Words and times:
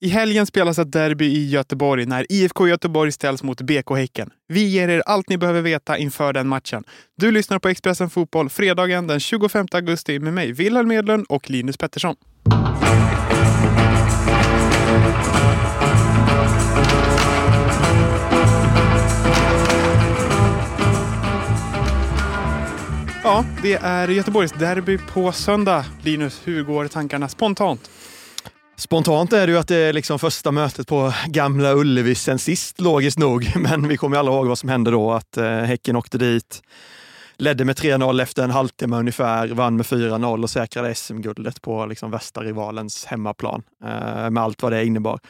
I 0.00 0.08
helgen 0.08 0.46
spelas 0.46 0.78
ett 0.78 0.92
derby 0.92 1.26
i 1.26 1.48
Göteborg 1.48 2.06
när 2.06 2.26
IFK 2.32 2.68
Göteborg 2.68 3.12
ställs 3.12 3.42
mot 3.42 3.60
BK 3.60 3.90
Häcken. 3.96 4.30
Vi 4.48 4.68
ger 4.68 4.88
er 4.88 5.02
allt 5.06 5.28
ni 5.28 5.38
behöver 5.38 5.62
veta 5.62 5.98
inför 5.98 6.32
den 6.32 6.48
matchen. 6.48 6.84
Du 7.16 7.30
lyssnar 7.30 7.58
på 7.58 7.68
Expressen 7.68 8.10
Fotboll 8.10 8.48
fredagen 8.48 9.06
den 9.06 9.20
25 9.20 9.66
augusti 9.72 10.18
med 10.18 10.34
mig, 10.34 10.52
Wilhelm 10.52 10.90
Edlund 10.90 11.26
och 11.28 11.50
Linus 11.50 11.76
Pettersson. 11.76 12.16
Ja, 23.22 23.44
det 23.62 23.74
är 23.74 24.08
Göteborgs 24.08 24.52
derby 24.52 24.98
på 24.98 25.32
söndag. 25.32 25.84
Linus, 26.02 26.40
hur 26.44 26.62
går 26.62 26.88
tankarna 26.88 27.28
spontant? 27.28 27.90
Spontant 28.78 29.32
är 29.32 29.46
det 29.46 29.52
ju 29.52 29.58
att 29.58 29.68
det 29.68 29.76
är 29.76 29.92
liksom 29.92 30.18
första 30.18 30.52
mötet 30.52 30.88
på 30.88 31.12
Gamla 31.26 31.74
Ullevi 31.74 32.14
sen 32.14 32.38
sist, 32.38 32.80
logiskt 32.80 33.18
nog. 33.18 33.52
Men 33.56 33.88
vi 33.88 33.96
kommer 33.96 34.16
alla 34.16 34.30
ihåg 34.30 34.46
vad 34.46 34.58
som 34.58 34.68
hände 34.68 34.90
då, 34.90 35.12
att 35.12 35.36
eh, 35.36 35.44
Häcken 35.44 35.96
åkte 35.96 36.18
dit, 36.18 36.62
ledde 37.36 37.64
med 37.64 37.76
3-0 37.78 38.22
efter 38.22 38.44
en 38.44 38.50
halvtimme 38.50 38.96
ungefär, 38.96 39.48
vann 39.48 39.76
med 39.76 39.86
4-0 39.86 40.42
och 40.42 40.50
säkrade 40.50 40.94
SM-guldet 40.94 41.62
på 41.62 41.86
liksom 41.86 42.10
värsta 42.10 42.40
rivalens 42.40 43.04
hemmaplan, 43.04 43.62
eh, 43.84 44.30
med 44.30 44.38
allt 44.38 44.62
vad 44.62 44.72
det 44.72 44.84
innebar. 44.84 45.20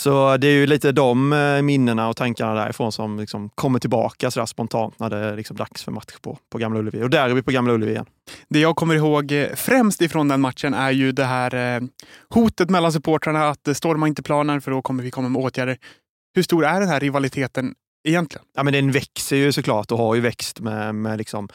Så 0.00 0.36
det 0.36 0.46
är 0.46 0.52
ju 0.52 0.66
lite 0.66 0.92
de 0.92 1.32
eh, 1.32 1.62
minnena 1.62 2.08
och 2.08 2.16
tankarna 2.16 2.54
därifrån 2.54 2.92
som 2.92 3.18
liksom 3.18 3.48
kommer 3.48 3.78
tillbaka 3.78 4.30
så 4.30 4.46
spontant 4.46 4.98
när 4.98 5.10
det 5.10 5.16
är 5.16 5.36
liksom 5.36 5.56
dags 5.56 5.84
för 5.84 5.92
match 5.92 6.14
på, 6.22 6.38
på 6.52 6.58
Gamla 6.58 6.78
Ullevi. 6.78 7.02
Och 7.02 7.10
där 7.10 7.28
är 7.28 7.34
vi 7.34 7.42
på 7.42 7.50
Gamla 7.50 7.72
Ullevi 7.72 7.92
igen. 7.92 8.06
Det 8.48 8.60
jag 8.60 8.76
kommer 8.76 8.94
ihåg 8.94 9.32
eh, 9.32 9.54
främst 9.54 10.00
ifrån 10.00 10.28
den 10.28 10.40
matchen 10.40 10.74
är 10.74 10.90
ju 10.90 11.12
det 11.12 11.24
här 11.24 11.54
eh, 11.54 11.88
hotet 12.28 12.70
mellan 12.70 12.92
supportrarna 12.92 13.48
att 13.48 13.76
storma 13.76 14.08
inte 14.08 14.22
planen 14.22 14.60
för 14.60 14.70
då 14.70 14.82
kommer 14.82 15.02
vi 15.02 15.10
komma 15.10 15.28
med 15.28 15.42
åtgärder. 15.42 15.78
Hur 16.34 16.42
stor 16.42 16.64
är 16.64 16.80
den 16.80 16.88
här 16.88 17.00
rivaliteten 17.00 17.74
egentligen? 18.08 18.46
Ja, 18.56 18.62
men 18.62 18.72
den 18.72 18.92
växer 18.92 19.36
ju 19.36 19.52
såklart 19.52 19.92
och 19.92 19.98
har 19.98 20.14
ju 20.14 20.20
växt 20.20 20.60
med, 20.60 20.94
med 20.94 21.18
liksom 21.18 21.48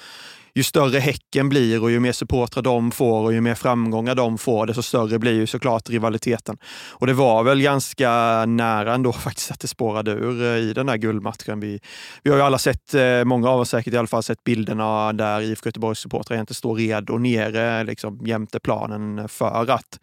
ju 0.55 0.63
större 0.63 0.99
Häcken 0.99 1.49
blir 1.49 1.83
och 1.83 1.91
ju 1.91 1.99
mer 1.99 2.11
supportrar 2.11 2.63
de 2.63 2.91
får 2.91 3.23
och 3.23 3.33
ju 3.33 3.41
mer 3.41 3.55
framgångar 3.55 4.15
de 4.15 4.37
får, 4.37 4.65
desto 4.65 4.81
större 4.81 5.19
blir 5.19 5.33
ju 5.33 5.47
såklart 5.47 5.89
rivaliteten. 5.89 6.57
Och 6.91 7.07
det 7.07 7.13
var 7.13 7.43
väl 7.43 7.61
ganska 7.61 8.09
nära 8.45 8.93
ändå 8.93 9.13
faktiskt 9.13 9.51
att 9.51 9.59
det 9.59 9.67
spårade 9.67 10.11
ur 10.11 10.43
eh, 10.43 10.57
i 10.57 10.73
den 10.73 10.85
där 10.85 10.97
guldmatchen. 10.97 11.59
Vi, 11.59 11.79
vi 12.23 12.29
har 12.29 12.37
ju 12.37 12.43
alla 12.43 12.57
sett, 12.57 12.93
eh, 12.93 13.23
många 13.23 13.49
av 13.49 13.59
oss 13.59 13.69
säkert 13.69 13.93
i 13.93 13.97
alla 13.97 14.07
fall, 14.07 14.23
sett 14.23 14.43
bilderna 14.43 15.13
där 15.13 15.41
IFK 15.41 15.67
Göteborgs 15.67 15.99
supportrar 15.99 16.35
egentligen 16.35 16.55
står 16.55 16.75
redo 16.75 17.17
nere 17.17 17.83
liksom, 17.83 18.25
jämte 18.25 18.59
planen 18.59 19.29
för 19.29 19.71
att 19.71 19.99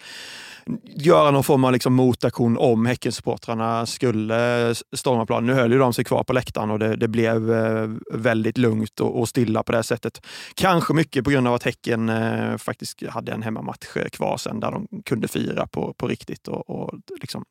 göra 0.84 1.30
någon 1.30 1.44
form 1.44 1.64
av 1.64 1.72
liksom 1.72 1.94
motaktion 1.94 2.58
om 2.58 2.86
Häckensupportrarna 2.86 3.86
skulle 3.86 4.74
storma 4.92 5.26
planen. 5.26 5.46
Nu 5.46 5.52
höll 5.52 5.72
ju 5.72 5.78
de 5.78 5.92
sig 5.92 6.04
kvar 6.04 6.24
på 6.24 6.32
läktaren 6.32 6.70
och 6.70 6.78
det, 6.78 6.96
det 6.96 7.08
blev 7.08 7.52
eh, 7.52 7.88
väldigt 8.12 8.58
lugnt 8.58 9.00
och, 9.00 9.20
och, 9.20 9.28
stilla 9.28 9.62
på 9.62 9.72
det 9.72 9.82
sättet. 9.82 10.20
Kanske 10.54 10.94
mycket 10.94 11.24
på 11.24 11.30
grund 11.30 11.48
av 11.48 11.54
att 11.54 11.62
Häcken 11.62 12.08
eh, 12.08 12.56
faktiskt 12.56 13.06
hade 13.08 13.32
en 13.32 13.42
hemmamatch 13.42 13.96
eh, 13.96 14.08
kvar 14.08 14.36
sen 14.36 14.60
där 14.60 14.70
de 14.70 15.02
kunde 15.04 15.28
fira 15.28 15.66
på, 15.66 15.94
på 15.94 16.08
riktigt 16.08 16.48
och, 16.48 16.70
och 16.70 16.94
liksom, 17.20 17.44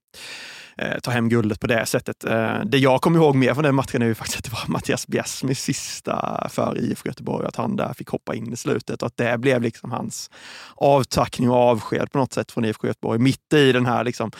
eh, 0.77 1.00
ta 1.00 1.11
hem 1.11 1.30
guldet 1.30 1.59
på 1.59 1.67
det 1.67 1.86
sättet. 1.86 2.23
Eh, 2.23 2.59
det 2.66 2.77
jag 2.77 3.02
kommer 3.02 3.19
ihåg 3.19 3.36
mer 3.36 3.53
från 3.53 3.64
den 3.64 3.75
matchen 3.75 4.02
är 4.02 4.05
ju 4.05 4.16
faktiskt 4.16 4.38
att 4.38 4.44
det 4.44 4.52
var 4.52 4.73
Mattias 4.73 5.08
Bjärsmys 5.08 5.63
sista 5.63 6.47
för 6.50 6.78
IFK 6.78 7.09
Göteborg, 7.09 7.47
att 7.47 7.55
han 7.55 7.75
där 7.75 7.94
fick 7.94 8.09
hoppa 8.09 8.36
in 8.36 8.53
i 8.53 8.58
slutet 8.58 9.02
och 9.02 9.08
att 9.08 9.17
det 9.17 9.38
blev 9.38 9.61
liksom 9.61 9.91
hans 9.91 10.30
avtackning 10.75 11.50
och 11.50 11.55
avsked 11.55 12.11
på 12.11 12.17
något 12.17 12.33
sätt 12.33 12.52
från 12.52 12.66
IFK 12.66 12.88
Göteborg. 12.88 13.19
Mitt 13.19 13.53
i 13.53 13.72
den 13.72 13.86
här 13.86 14.03
liksom 14.03 14.31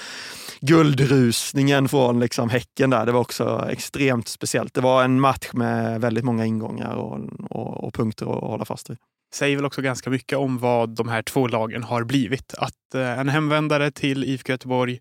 guldrusningen 0.62 1.90
från 1.90 2.20
liksom 2.20 2.50
Häcken 2.50 2.90
där. 2.90 3.06
Det 3.06 3.12
var 3.12 3.20
också 3.20 3.68
extremt 3.70 4.28
speciellt. 4.28 4.74
Det 4.74 4.82
var 4.82 5.04
en 5.04 5.20
match 5.20 5.50
med 5.54 6.02
väldigt 6.02 6.24
många 6.24 6.46
ingångar 6.46 6.94
och, 6.96 7.20
och, 7.50 7.84
och 7.84 7.94
punkter 7.94 8.26
att 8.26 8.42
hålla 8.42 8.66
fast 8.66 8.90
vid 8.90 8.98
säger 9.34 9.56
väl 9.56 9.66
också 9.66 9.82
ganska 9.82 10.10
mycket 10.10 10.38
om 10.38 10.58
vad 10.58 10.96
de 10.96 11.10
här 11.10 11.22
två 11.22 11.48
lagen 11.48 11.84
har 11.84 12.04
blivit. 12.04 12.54
Att 12.58 12.96
eh, 12.96 13.20
en 13.20 13.30
hemvändare 13.30 13.92
till 13.92 14.24
IFK 14.24 14.52
Göteborg 14.52 15.00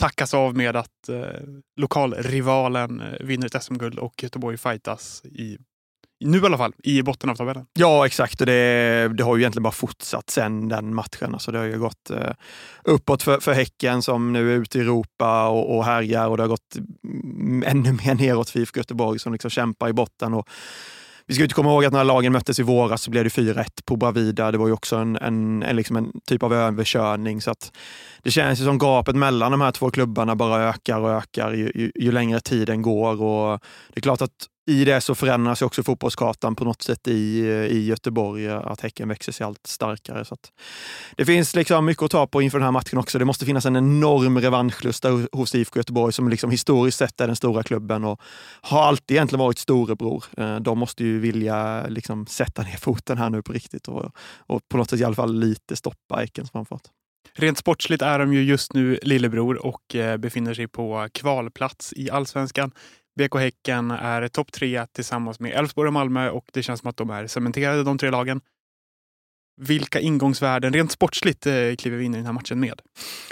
tackas 0.00 0.34
av 0.34 0.56
med 0.56 0.76
att 0.76 1.08
eh, 1.08 1.40
lokalrivalen 1.76 3.00
eh, 3.00 3.26
vinner 3.26 3.46
ett 3.46 3.62
SM-guld 3.62 3.98
och 3.98 4.22
Göteborg 4.22 4.56
fightas 4.56 5.22
i 5.24 5.58
nu 6.24 6.38
i 6.38 6.44
alla 6.44 6.58
fall, 6.58 6.72
i 6.82 7.02
botten 7.02 7.30
av 7.30 7.34
tabellen. 7.34 7.66
Ja, 7.72 8.06
exakt. 8.06 8.40
Och 8.40 8.46
det, 8.46 9.08
det 9.08 9.24
har 9.24 9.36
ju 9.36 9.42
egentligen 9.42 9.62
bara 9.62 9.72
fortsatt 9.72 10.30
sen 10.30 10.68
den 10.68 10.94
matchen. 10.94 11.32
Alltså 11.34 11.52
det 11.52 11.58
har 11.58 11.64
ju 11.64 11.78
gått 11.78 12.10
eh, 12.10 12.32
uppåt 12.84 13.22
för, 13.22 13.40
för 13.40 13.52
Häcken 13.52 14.02
som 14.02 14.32
nu 14.32 14.52
är 14.52 14.56
ute 14.56 14.78
i 14.78 14.80
Europa 14.80 15.48
och, 15.48 15.76
och 15.76 15.84
härjar 15.84 16.28
och 16.28 16.36
det 16.36 16.42
har 16.42 16.48
gått 16.48 16.76
mm, 17.04 17.64
ännu 17.66 17.92
mer 17.92 18.14
neråt 18.14 18.50
för 18.50 18.60
IFK 18.60 18.78
Göteborg 18.78 19.18
som 19.18 19.32
liksom 19.32 19.50
kämpar 19.50 19.88
i 19.88 19.92
botten. 19.92 20.34
Och 20.34 20.48
vi 21.30 21.34
ska 21.34 21.42
inte 21.42 21.54
komma 21.54 21.70
ihåg 21.70 21.84
att 21.84 21.92
när 21.92 22.04
lagen 22.04 22.32
möttes 22.32 22.58
i 22.58 22.62
våras 22.62 23.02
så 23.02 23.10
blev 23.10 23.24
det 23.24 23.30
4-1 23.30 23.64
på 23.84 23.96
Bravida. 23.96 24.50
Det 24.50 24.58
var 24.58 24.66
ju 24.66 24.72
också 24.72 24.96
en, 24.96 25.16
en, 25.16 25.62
en, 25.62 25.76
liksom 25.76 25.96
en 25.96 26.12
typ 26.26 26.42
av 26.42 26.54
överkörning. 26.54 27.40
Så 27.40 27.50
att 27.50 27.72
det 28.22 28.30
känns 28.30 28.60
ju 28.60 28.64
som 28.64 28.78
gapet 28.78 29.16
mellan 29.16 29.50
de 29.50 29.60
här 29.60 29.72
två 29.72 29.90
klubbarna 29.90 30.36
bara 30.36 30.68
ökar 30.68 31.00
och 31.00 31.10
ökar 31.10 31.52
ju, 31.52 31.72
ju, 31.74 31.92
ju 31.94 32.12
längre 32.12 32.40
tiden 32.40 32.82
går. 32.82 33.22
Och 33.22 33.60
det 33.88 33.98
är 33.98 34.00
klart 34.00 34.22
att 34.22 34.30
i 34.70 34.84
det 34.84 35.00
så 35.00 35.14
förändras 35.14 35.62
också 35.62 35.82
fotbollskartan 35.82 36.56
på 36.56 36.64
något 36.64 36.82
sätt 36.82 37.08
i, 37.08 37.40
eh, 37.40 37.46
i 37.48 37.84
Göteborg, 37.84 38.46
eh, 38.46 38.56
att 38.56 38.80
Häcken 38.80 39.08
växer 39.08 39.32
sig 39.32 39.46
allt 39.46 39.66
starkare. 39.66 40.24
Så 40.24 40.36
det 41.16 41.24
finns 41.24 41.56
liksom 41.56 41.84
mycket 41.84 42.02
att 42.02 42.10
ta 42.10 42.26
på 42.26 42.42
inför 42.42 42.58
den 42.58 42.64
här 42.64 42.72
matchen 42.72 42.98
också. 42.98 43.18
Det 43.18 43.24
måste 43.24 43.46
finnas 43.46 43.66
en 43.66 43.76
enorm 43.76 44.40
revanschlusta 44.40 45.08
hos 45.32 45.54
IFK 45.54 45.78
Göteborg 45.78 46.12
som 46.12 46.28
liksom 46.28 46.50
historiskt 46.50 46.98
sett 46.98 47.20
är 47.20 47.26
den 47.26 47.36
stora 47.36 47.62
klubben 47.62 48.04
och 48.04 48.20
har 48.60 48.82
alltid 48.82 49.16
egentligen 49.16 49.40
varit 49.40 49.58
storebror. 49.58 50.24
Eh, 50.36 50.56
de 50.56 50.78
måste 50.78 51.04
ju 51.04 51.18
vilja 51.18 51.86
liksom 51.88 52.26
sätta 52.26 52.62
ner 52.62 52.76
foten 52.76 53.18
här 53.18 53.30
nu 53.30 53.42
på 53.42 53.52
riktigt 53.52 53.88
och, 53.88 54.12
och 54.36 54.68
på 54.68 54.76
något 54.76 54.90
sätt 54.90 55.00
i 55.00 55.04
alla 55.04 55.14
fall 55.14 55.34
lite 55.34 55.76
stoppa 55.76 56.16
Häckens 56.16 56.50
framfart. 56.50 56.82
Rent 57.34 57.58
sportsligt 57.58 58.02
är 58.02 58.18
de 58.18 58.32
ju 58.32 58.42
just 58.42 58.72
nu 58.72 58.98
lillebror 59.02 59.66
och 59.66 59.96
befinner 60.18 60.54
sig 60.54 60.68
på 60.68 61.08
kvalplats 61.12 61.92
i 61.96 62.10
allsvenskan. 62.10 62.72
BK 63.18 63.34
Häcken 63.34 63.90
är 63.90 64.28
topp 64.28 64.52
tre 64.52 64.86
tillsammans 64.86 65.40
med 65.40 65.52
Elfsborg 65.52 65.86
och 65.86 65.92
Malmö 65.92 66.30
och 66.30 66.44
det 66.52 66.62
känns 66.62 66.80
som 66.80 66.90
att 66.90 66.96
de 66.96 67.10
är 67.10 67.26
cementerade 67.26 67.82
de 67.82 67.98
tre 67.98 68.10
lagen 68.10 68.40
vilka 69.60 70.00
ingångsvärden 70.00 70.72
rent 70.72 70.92
sportsligt 70.92 71.46
eh, 71.46 71.52
kliver 71.78 71.96
vi 71.96 72.04
in 72.04 72.14
i 72.14 72.16
den 72.16 72.26
här 72.26 72.32
matchen 72.32 72.60
med? 72.60 72.80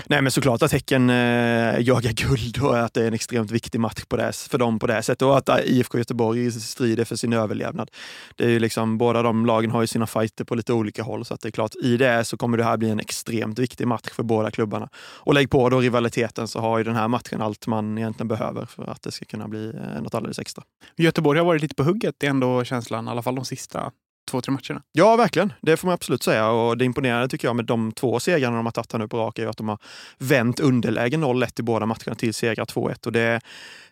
Nej 0.06 0.22
men 0.22 0.33
såklart 0.33 0.62
att 0.62 0.72
Häcken 0.72 1.11
eh, 1.11 1.81
jagar 1.81 2.12
guld 2.12 2.62
och 2.62 2.78
att 2.78 2.94
det 2.94 3.03
är 3.03 3.06
en 3.06 3.15
extremt 3.15 3.50
viktig 3.50 3.81
match 3.81 4.05
på 4.09 4.16
det, 4.16 4.37
för 4.37 4.59
dem 4.59 4.78
på 4.78 4.87
det 4.87 5.03
sättet 5.03 5.22
och 5.22 5.38
att 5.38 5.49
IFK 5.65 5.99
Göteborg 5.99 6.53
strider 6.53 7.05
för 7.05 7.17
sin 7.17 7.33
överlevnad. 7.33 7.91
Det 8.37 8.44
är 8.44 8.49
ju 8.49 8.59
liksom, 8.59 8.99
båda 8.99 9.22
de 9.22 9.47
lagen 9.47 9.71
har 9.71 9.81
ju 9.81 9.87
sina 9.87 10.06
fighter 10.06 10.44
på 10.44 10.55
lite 10.55 10.72
olika 10.72 11.03
håll 11.03 11.25
så 11.25 11.34
att 11.34 11.41
det 11.41 11.49
är 11.49 11.53
klart 11.53 11.75
i 11.83 11.97
det 11.97 12.25
så 12.25 12.37
kommer 12.37 12.59
det 12.59 12.65
här 12.65 12.77
bli 12.77 12.91
en 12.91 13.00
extremt 13.00 13.59
viktig 13.59 13.87
match 13.87 14.11
för 14.12 14.22
båda 14.22 14.50
klubbarna. 14.50 14.88
Och 14.97 15.34
lägg 15.34 15.50
på 15.50 15.69
då 15.69 15.81
rivaliteten 15.81 16.49
så 16.49 16.61
har 16.61 16.78
ju 16.78 16.84
den 16.84 16.97
här 16.97 17.09
matchen 17.09 17.43
allt 17.43 17.67
man 17.67 17.99
egentligen 17.99 18.28
behöver 18.28 18.67
för 18.67 18.91
att 18.91 19.03
det 19.03 19.12
ska 19.12 19.25
kunna 19.25 19.49
bli 19.49 19.69
eh, 19.69 20.03
något 20.03 20.15
alldeles 20.15 20.38
extra. 20.38 20.65
Göteborg 20.97 21.38
har 21.38 21.47
varit 21.47 21.62
lite 21.62 21.75
på 21.75 21.83
hugget, 21.83 22.15
det 22.19 22.27
är 22.27 22.31
ändå 22.31 22.65
känslan, 22.65 23.09
i 23.09 23.11
alla 23.11 23.22
fall 23.22 23.34
de 23.34 23.44
sista 23.44 23.93
två, 24.28 24.41
tre 24.41 24.53
matcherna. 24.53 24.83
Ja, 24.93 25.16
verkligen. 25.16 25.53
Det 25.62 25.77
får 25.77 25.87
man 25.87 25.94
absolut 25.94 26.22
säga. 26.22 26.49
Och 26.49 26.78
det 26.78 26.84
imponerande 26.84 27.28
tycker 27.28 27.49
jag 27.49 27.56
med 27.56 27.65
de 27.65 27.93
två 27.93 28.21
segrarna 28.21 28.56
de 28.56 28.66
har 28.66 28.72
tagit 28.72 28.93
här 28.93 28.99
nu 28.99 29.09
på 29.09 29.19
rak 29.19 29.39
är 29.39 29.47
att 29.47 29.56
de 29.56 29.69
har 29.69 29.78
vänt 30.19 30.61
underläge 30.61 31.16
0-1 31.16 31.61
i 31.61 31.62
båda 31.62 31.87
matcherna 31.87 32.15
till 32.15 32.34
segrar 32.34 32.65
2-1. 32.65 33.06
Och 33.06 33.12
det, 33.12 33.41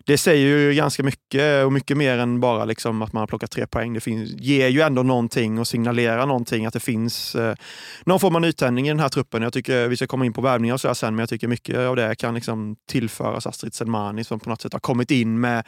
det 0.07 0.19
säger 0.19 0.47
ju 0.47 0.75
ganska 0.75 1.03
mycket 1.03 1.65
och 1.65 1.73
mycket 1.73 1.97
mer 1.97 2.19
än 2.19 2.41
bara 2.41 2.65
liksom 2.65 3.03
att 3.03 3.13
man 3.13 3.21
har 3.21 3.27
plockat 3.27 3.51
tre 3.51 3.67
poäng. 3.67 3.93
Det 3.93 4.01
finns, 4.01 4.31
ger 4.31 4.69
ju 4.69 4.81
ändå 4.81 5.03
någonting 5.03 5.59
och 5.59 5.69
signalerar 5.69 6.27
någonting 6.27 6.67
att 6.67 6.75
det 6.75 6.81
finns 6.81 7.35
eh, 7.35 7.55
någon 8.05 8.21
form 8.21 8.35
av 8.35 8.41
nytändning 8.41 8.87
i 8.87 8.89
den 8.89 9.01
här 9.01 9.09
truppen. 9.09 9.43
Jag 9.43 9.53
tycker 9.53 9.89
vi 9.89 9.97
ska 9.97 10.07
komma 10.07 10.27
in 10.27 10.33
på 10.33 10.41
värvningar 10.41 10.75
och 10.75 10.81
så 10.81 10.95
sen, 10.95 11.15
men 11.15 11.23
jag 11.23 11.29
tycker 11.29 11.49
mycket 11.49 11.79
av 11.79 11.97
det 11.97 12.15
kan 12.15 12.35
liksom 12.35 12.77
tillföras 12.89 13.47
Astrid 13.47 13.75
Selmani 13.75 14.25
som 14.25 14.41
på 14.41 14.51
något 14.51 14.63
sätt 14.63 14.73
har 14.73 14.81
kommit 14.81 15.11
in 15.11 15.41
med, 15.41 15.65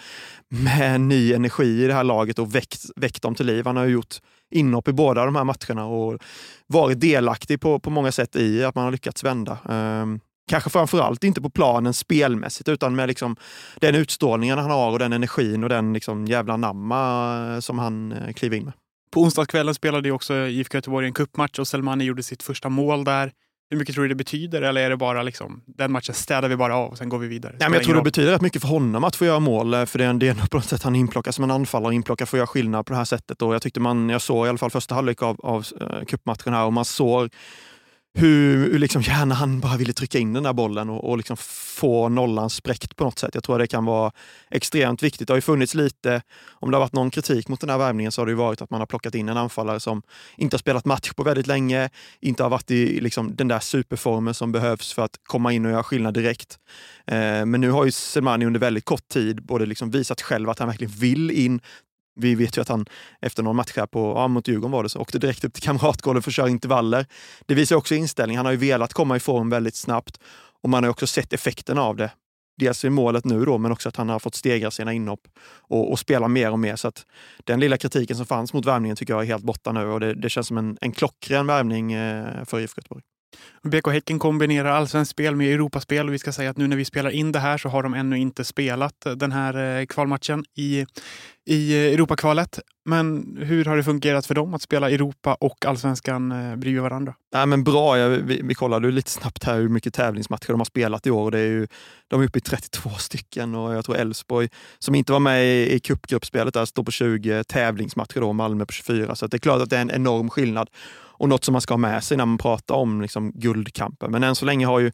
med 0.48 1.00
ny 1.00 1.32
energi 1.32 1.84
i 1.84 1.86
det 1.86 1.94
här 1.94 2.04
laget 2.04 2.38
och 2.38 2.54
väckt, 2.54 2.84
väckt 2.96 3.22
dem 3.22 3.34
till 3.34 3.46
liv. 3.46 3.66
Han 3.66 3.76
har 3.76 3.84
ju 3.84 3.92
gjort 3.92 4.16
inhopp 4.58 4.88
i 4.88 4.92
båda 4.92 5.24
de 5.24 5.36
här 5.36 5.44
matcherna 5.44 5.86
och 5.86 6.18
varit 6.66 7.00
delaktig 7.00 7.60
på, 7.60 7.80
på 7.80 7.90
många 7.90 8.12
sätt 8.12 8.36
i 8.36 8.64
att 8.64 8.74
man 8.74 8.84
har 8.84 8.90
lyckats 8.90 9.24
vända. 9.24 9.58
Um, 9.64 10.20
kanske 10.48 10.70
framförallt 10.70 11.24
inte 11.24 11.40
på 11.40 11.50
planen 11.50 11.94
spelmässigt 11.94 12.68
utan 12.68 12.96
med 12.96 13.08
liksom 13.08 13.36
den 13.80 13.94
utstrålningen 13.94 14.58
han 14.58 14.70
har 14.70 14.92
och 14.92 14.98
den 14.98 15.12
energin 15.12 15.62
och 15.62 15.68
den 15.68 15.92
liksom 15.92 16.26
jävla 16.26 16.56
namma 16.56 17.54
eh, 17.54 17.60
som 17.60 17.78
han 17.78 18.12
eh, 18.12 18.32
kliver 18.32 18.56
in 18.56 18.64
med. 18.64 18.72
På 19.10 19.20
onsdagskvällen 19.20 19.74
spelade 19.74 20.10
också 20.10 20.34
IFK 20.34 20.76
Göteborg 20.76 21.06
en 21.06 21.12
cupmatch 21.12 21.58
och 21.58 21.68
Selmani 21.68 22.04
gjorde 22.04 22.22
sitt 22.22 22.42
första 22.42 22.68
mål 22.68 23.04
där. 23.04 23.32
Hur 23.70 23.78
mycket 23.78 23.94
tror 23.94 24.02
du 24.02 24.08
det 24.08 24.14
betyder? 24.14 24.62
Eller 24.62 24.80
är 24.80 24.90
det 24.90 24.96
bara 24.96 25.22
liksom, 25.22 25.62
den 25.66 25.92
matchen 25.92 26.14
städar 26.14 26.48
vi 26.48 26.56
bara 26.56 26.76
av 26.76 26.90
och 26.90 26.98
sen 26.98 27.08
går 27.08 27.18
vi 27.18 27.28
vidare? 27.28 27.56
Nej, 27.60 27.68
men 27.68 27.76
jag 27.76 27.84
tror 27.84 27.94
det 27.94 28.02
betyder 28.02 28.32
rätt 28.32 28.40
mycket 28.40 28.62
för 28.62 28.68
honom 28.68 29.04
att 29.04 29.16
få 29.16 29.24
göra 29.24 29.40
mål. 29.40 29.74
Eh, 29.74 29.84
för 29.84 29.98
det 29.98 30.04
är, 30.04 30.14
det 30.14 30.28
är 30.28 30.34
på 30.50 30.56
något 30.56 30.64
sätt 30.64 30.82
han 30.82 30.96
inplockar 30.96 31.32
som 31.32 31.44
en 31.44 31.50
anfallare, 31.50 31.94
inplockar 31.94 32.26
för 32.26 32.36
att 32.36 32.38
göra 32.38 32.46
skillnad 32.46 32.86
på 32.86 32.92
det 32.92 32.96
här 32.96 33.04
sättet. 33.04 33.42
Och 33.42 33.54
jag 33.54 33.62
tyckte 33.62 33.80
man, 33.80 34.08
jag 34.08 34.22
såg 34.22 34.46
i 34.46 34.48
alla 34.48 34.58
fall 34.58 34.70
första 34.70 34.94
halvlek 34.94 35.22
av, 35.22 35.40
av 35.42 35.66
uh, 35.82 36.04
cupmatchen 36.04 36.54
här 36.54 36.64
och 36.64 36.72
man 36.72 36.84
såg 36.84 37.30
hur 38.18 38.78
liksom 38.78 39.02
gärna 39.02 39.34
han 39.34 39.60
bara 39.60 39.76
ville 39.76 39.92
trycka 39.92 40.18
in 40.18 40.32
den 40.32 40.42
där 40.42 40.52
bollen 40.52 40.90
och, 40.90 41.10
och 41.10 41.16
liksom 41.16 41.36
få 41.36 42.08
nollan 42.08 42.50
spräckt 42.50 42.96
på 42.96 43.04
något 43.04 43.18
sätt. 43.18 43.34
Jag 43.34 43.44
tror 43.44 43.58
det 43.58 43.66
kan 43.66 43.84
vara 43.84 44.12
extremt 44.50 45.02
viktigt. 45.02 45.28
Det 45.28 45.32
har 45.32 45.38
ju 45.38 45.42
funnits 45.42 45.74
lite, 45.74 46.22
om 46.50 46.70
det 46.70 46.76
har 46.76 46.80
varit 46.80 46.92
någon 46.92 47.10
kritik 47.10 47.48
mot 47.48 47.60
den 47.60 47.70
här 47.70 47.78
värvningen 47.78 48.12
så 48.12 48.20
har 48.20 48.26
det 48.26 48.30
ju 48.30 48.36
varit 48.36 48.62
att 48.62 48.70
man 48.70 48.80
har 48.80 48.86
plockat 48.86 49.14
in 49.14 49.28
en 49.28 49.36
anfallare 49.36 49.80
som 49.80 50.02
inte 50.36 50.54
har 50.54 50.58
spelat 50.58 50.84
match 50.84 51.12
på 51.12 51.22
väldigt 51.22 51.46
länge, 51.46 51.90
inte 52.20 52.42
har 52.42 52.50
varit 52.50 52.70
i 52.70 53.00
liksom, 53.00 53.36
den 53.36 53.48
där 53.48 53.60
superformen 53.60 54.34
som 54.34 54.52
behövs 54.52 54.92
för 54.92 55.04
att 55.04 55.16
komma 55.22 55.52
in 55.52 55.66
och 55.66 55.72
göra 55.72 55.82
skillnad 55.82 56.14
direkt. 56.14 56.58
Eh, 57.06 57.46
men 57.46 57.60
nu 57.60 57.70
har 57.70 57.84
ju 57.84 57.90
Selmani 57.90 58.46
under 58.46 58.60
väldigt 58.60 58.84
kort 58.84 59.08
tid 59.08 59.42
både 59.42 59.66
liksom 59.66 59.90
visat 59.90 60.20
själv 60.20 60.50
att 60.50 60.58
han 60.58 60.68
verkligen 60.68 60.92
vill 60.92 61.30
in, 61.30 61.60
vi 62.18 62.34
vet 62.34 62.56
ju 62.56 62.60
att 62.60 62.68
han 62.68 62.86
efter 63.20 63.42
någon 63.42 63.56
match 63.56 63.72
här 63.76 63.86
på, 63.86 64.12
ja, 64.16 64.28
mot 64.28 64.48
Djurgården 64.48 64.70
var 64.70 64.82
det, 64.82 64.88
så 64.88 65.00
åkte 65.00 65.18
direkt 65.18 65.44
upp 65.44 65.54
till 65.54 65.62
Kamratgården 65.62 66.22
för 66.22 66.30
att 66.30 66.34
köra 66.34 66.48
intervaller. 66.48 67.06
Det 67.46 67.54
visar 67.54 67.76
också 67.76 67.94
inställning. 67.94 68.36
Han 68.36 68.46
har 68.46 68.52
ju 68.52 68.58
velat 68.58 68.92
komma 68.92 69.16
i 69.16 69.20
form 69.20 69.50
väldigt 69.50 69.76
snabbt 69.76 70.20
och 70.62 70.70
man 70.70 70.84
har 70.84 70.90
också 70.90 71.06
sett 71.06 71.32
effekten 71.32 71.78
av 71.78 71.96
det. 71.96 72.10
Dels 72.58 72.84
i 72.84 72.90
målet 72.90 73.24
nu 73.24 73.44
då, 73.44 73.58
men 73.58 73.72
också 73.72 73.88
att 73.88 73.96
han 73.96 74.08
har 74.08 74.18
fått 74.18 74.34
stegra 74.34 74.70
sina 74.70 74.92
inhopp 74.92 75.20
och, 75.68 75.90
och 75.90 75.98
spela 75.98 76.28
mer 76.28 76.50
och 76.50 76.58
mer. 76.58 76.76
Så 76.76 76.88
att 76.88 77.06
den 77.44 77.60
lilla 77.60 77.76
kritiken 77.76 78.16
som 78.16 78.26
fanns 78.26 78.52
mot 78.52 78.66
värmningen 78.66 78.96
tycker 78.96 79.12
jag 79.12 79.22
är 79.22 79.26
helt 79.26 79.44
borta 79.44 79.72
nu 79.72 79.86
och 79.86 80.00
det, 80.00 80.14
det 80.14 80.28
känns 80.28 80.46
som 80.46 80.58
en, 80.58 80.78
en 80.80 80.92
klockren 80.92 81.46
värvning 81.46 81.92
eh, 81.92 82.44
för 82.44 82.60
IFK 82.60 82.78
Göteborg. 82.78 83.02
BK 83.62 83.88
Häcken 83.92 84.18
kombinerar 84.18 84.70
allsvenskt 84.70 85.10
spel 85.10 85.36
med 85.36 85.54
Europaspel 85.54 86.08
och 86.08 86.14
vi 86.14 86.18
ska 86.18 86.32
säga 86.32 86.50
att 86.50 86.56
nu 86.56 86.66
när 86.66 86.76
vi 86.76 86.84
spelar 86.84 87.10
in 87.10 87.32
det 87.32 87.38
här 87.38 87.58
så 87.58 87.68
har 87.68 87.82
de 87.82 87.94
ännu 87.94 88.18
inte 88.18 88.44
spelat 88.44 89.06
eh, 89.06 89.12
den 89.12 89.32
här 89.32 89.80
eh, 89.80 89.86
kvalmatchen 89.86 90.44
i, 90.56 90.86
i 91.46 91.76
Europakvalet. 91.76 92.60
Men 92.84 93.36
hur 93.40 93.64
har 93.64 93.76
det 93.76 93.84
fungerat 93.84 94.26
för 94.26 94.34
dem 94.34 94.54
att 94.54 94.62
spela 94.62 94.90
Europa 94.90 95.34
och 95.34 95.66
allsvenskan 95.66 96.32
eh, 96.32 96.56
bredvid 96.56 96.82
varandra? 96.82 97.14
Nej, 97.32 97.46
men 97.46 97.64
bra, 97.64 97.98
jag, 97.98 98.08
vi, 98.08 98.40
vi 98.44 98.54
kollade 98.54 98.90
lite 98.90 99.10
snabbt 99.10 99.44
här 99.44 99.56
hur 99.56 99.68
mycket 99.68 99.94
tävlingsmatcher 99.94 100.48
de 100.48 100.60
har 100.60 100.64
spelat 100.64 101.06
i 101.06 101.10
år. 101.10 101.24
Och 101.24 101.30
det 101.30 101.38
är 101.38 101.46
ju, 101.46 101.66
de 102.08 102.20
är 102.20 102.26
uppe 102.26 102.38
i 102.38 102.40
32 102.40 102.90
stycken 102.90 103.54
och 103.54 103.74
jag 103.74 103.84
tror 103.84 103.96
Elfsborg, 103.96 104.48
som 104.78 104.94
inte 104.94 105.12
var 105.12 105.20
med 105.20 105.44
i, 105.44 105.74
i 105.74 105.80
cupgruppspelet, 105.80 106.54
där 106.54 106.64
står 106.64 106.84
på 106.84 106.90
20 106.90 107.44
tävlingsmatcher 107.44 108.20
då, 108.20 108.32
Malmö 108.32 108.66
på 108.66 108.72
24. 108.72 109.14
Så 109.14 109.26
det 109.26 109.36
är 109.36 109.38
klart 109.38 109.62
att 109.62 109.70
det 109.70 109.76
är 109.76 109.82
en 109.82 109.90
enorm 109.90 110.30
skillnad 110.30 110.70
och 111.18 111.28
något 111.28 111.44
som 111.44 111.52
man 111.52 111.60
ska 111.60 111.74
ha 111.74 111.78
med 111.78 112.04
sig 112.04 112.16
när 112.16 112.26
man 112.26 112.38
pratar 112.38 112.74
om 112.74 113.00
liksom, 113.00 113.32
guldkampen. 113.34 114.10
Men 114.10 114.22
än 114.22 114.34
så 114.34 114.44
länge 114.44 114.66
har 114.66 114.78
ju 114.78 114.92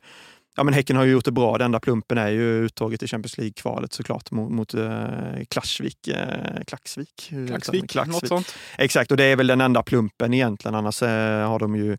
Ja, 0.56 0.65
men 0.65 0.75
häcken 0.75 0.97
har 0.97 1.05
ju 1.05 1.12
gjort 1.12 1.25
det 1.25 1.32
bra. 1.32 1.59
Den 1.59 1.65
enda 1.65 1.81
plumpen 1.81 2.19
är 2.19 2.29
ju 2.29 2.65
uttåget 2.65 3.03
i 3.03 3.06
Champions 3.06 3.38
League-kvalet 3.38 3.93
såklart 3.93 4.31
mot, 4.31 4.53
mot 4.53 4.75
eh, 4.75 5.44
Klassvik. 5.49 6.09
Eh, 6.09 6.65
Klaxvik? 6.67 7.32
Klaxvik, 7.49 7.91
Klaxvik, 7.91 8.23
något 8.23 8.29
sånt. 8.29 8.55
Exakt, 8.79 9.11
och 9.11 9.17
det 9.17 9.25
är 9.25 9.37
väl 9.37 9.47
den 9.47 9.61
enda 9.61 9.82
plumpen 9.82 10.35
egentligen. 10.35 10.75
Annars 10.75 11.03
eh, 11.03 11.49
har 11.49 11.59
de 11.59 11.76
ju 11.76 11.99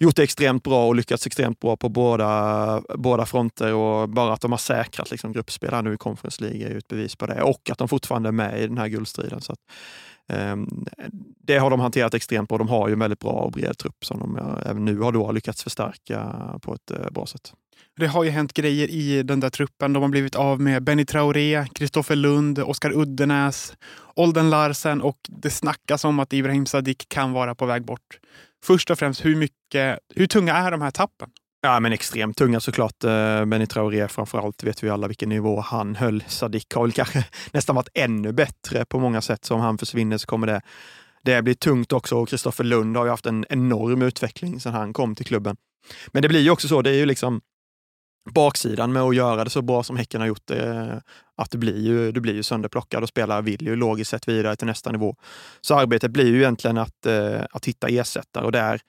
gjort 0.00 0.16
det 0.16 0.22
extremt 0.22 0.62
bra 0.62 0.86
och 0.86 0.94
lyckats 0.94 1.26
extremt 1.26 1.60
bra 1.60 1.76
på 1.76 1.88
båda, 1.88 2.82
båda 2.94 3.26
fronter. 3.26 3.74
Och 3.74 4.08
bara 4.08 4.32
att 4.32 4.40
de 4.40 4.50
har 4.50 4.58
säkrat 4.58 5.10
liksom, 5.10 5.32
gruppspel 5.32 5.70
här 5.70 5.82
nu 5.82 5.94
i 5.94 5.96
Conference 5.96 6.44
League 6.44 6.66
är 6.66 6.70
ju 6.70 6.78
ett 6.78 6.88
bevis 6.88 7.16
på 7.16 7.26
det. 7.26 7.42
Och 7.42 7.70
att 7.70 7.78
de 7.78 7.88
fortfarande 7.88 8.28
är 8.28 8.32
med 8.32 8.62
i 8.62 8.66
den 8.66 8.78
här 8.78 8.88
guldstriden. 8.88 9.40
Så 9.40 9.52
att, 9.52 9.58
um, 10.32 10.86
det 11.46 11.58
har 11.58 11.70
de 11.70 11.80
hanterat 11.80 12.14
extremt 12.14 12.48
bra. 12.48 12.58
De 12.58 12.68
har 12.68 12.88
ju 12.88 12.92
en 12.92 12.98
väldigt 12.98 13.20
bra 13.20 13.32
och 13.32 13.52
bred 13.52 13.78
trupp 13.78 14.04
som 14.04 14.20
de 14.20 14.36
eh, 14.36 14.70
även 14.70 14.84
nu 14.84 14.98
har 14.98 15.12
då 15.12 15.32
lyckats 15.32 15.62
förstärka 15.62 16.34
på 16.62 16.74
ett 16.74 16.90
eh, 16.90 17.10
bra 17.10 17.26
sätt. 17.26 17.52
Det 17.96 18.06
har 18.06 18.24
ju 18.24 18.30
hänt 18.30 18.52
grejer 18.52 18.90
i 18.90 19.22
den 19.22 19.40
där 19.40 19.50
truppen. 19.50 19.92
De 19.92 20.02
har 20.02 20.10
blivit 20.10 20.34
av 20.34 20.60
med 20.60 20.82
Benny 20.82 21.04
Traoré, 21.04 21.66
Kristoffer 21.74 22.16
Lund, 22.16 22.58
Oskar 22.58 22.92
Uddenäs, 22.92 23.76
Olden 24.16 24.50
Larsen 24.50 25.02
och 25.02 25.18
det 25.28 25.50
snackas 25.50 26.04
om 26.04 26.18
att 26.18 26.32
Ibrahim 26.32 26.66
Sadiq 26.66 27.08
kan 27.08 27.32
vara 27.32 27.54
på 27.54 27.66
väg 27.66 27.84
bort. 27.84 28.18
Först 28.64 28.90
och 28.90 28.98
främst, 28.98 29.24
hur, 29.24 29.36
mycket, 29.36 29.98
hur 30.14 30.26
tunga 30.26 30.54
är 30.54 30.70
de 30.70 30.82
här 30.82 30.90
tappen? 30.90 31.30
Ja, 31.62 31.80
men 31.80 31.92
extremt 31.92 32.36
tunga 32.36 32.60
såklart. 32.60 33.04
Eh, 33.04 33.44
Benny 33.44 33.66
Traoré 33.66 34.08
framförallt 34.08 34.64
vet 34.64 34.84
vi 34.84 34.90
alla 34.90 35.08
vilken 35.08 35.28
nivå 35.28 35.60
han 35.60 35.96
höll. 35.96 36.24
Sadik 36.26 36.74
har 36.74 36.82
väl 36.82 36.92
kanske 36.92 37.24
nästan 37.52 37.76
varit 37.76 37.88
ännu 37.94 38.32
bättre 38.32 38.84
på 38.84 38.98
många 38.98 39.20
sätt. 39.20 39.44
Så 39.44 39.54
om 39.54 39.60
han 39.60 39.78
försvinner 39.78 40.18
så 40.18 40.26
kommer 40.26 40.46
det, 40.46 40.60
det 41.22 41.42
bli 41.42 41.54
tungt 41.54 41.92
också. 41.92 42.16
Och 42.16 42.28
Kristoffer 42.28 42.64
Lund 42.64 42.96
har 42.96 43.04
ju 43.04 43.10
haft 43.10 43.26
en 43.26 43.44
enorm 43.48 44.02
utveckling 44.02 44.60
sedan 44.60 44.72
han 44.72 44.92
kom 44.92 45.14
till 45.14 45.26
klubben. 45.26 45.56
Men 46.06 46.22
det 46.22 46.28
blir 46.28 46.40
ju 46.40 46.50
också 46.50 46.68
så, 46.68 46.82
det 46.82 46.90
är 46.90 46.94
ju 46.94 47.06
liksom 47.06 47.40
baksidan 48.30 48.92
med 48.92 49.02
att 49.02 49.16
göra 49.16 49.44
det 49.44 49.50
så 49.50 49.62
bra 49.62 49.82
som 49.82 49.96
Häcken 49.96 50.20
har 50.20 50.28
gjort 50.28 50.46
det, 50.46 51.02
att 51.36 51.50
du 51.50 51.58
blir 51.58 51.80
ju, 51.80 52.12
du 52.12 52.20
blir 52.20 52.34
ju 52.34 52.42
sönderplockad 52.42 53.02
och 53.02 53.08
spelare 53.08 53.42
vill 53.42 53.62
ju 53.62 53.76
logiskt 53.76 54.10
sett 54.10 54.28
vidare 54.28 54.56
till 54.56 54.66
nästa 54.66 54.92
nivå. 54.92 55.16
Så 55.60 55.74
arbetet 55.74 56.10
blir 56.10 56.26
ju 56.26 56.38
egentligen 56.38 56.78
att, 56.78 57.06
eh, 57.06 57.40
att 57.50 57.64
hitta 57.64 57.88
ersättare 57.88 58.44
och 58.44 58.52
där 58.52 58.80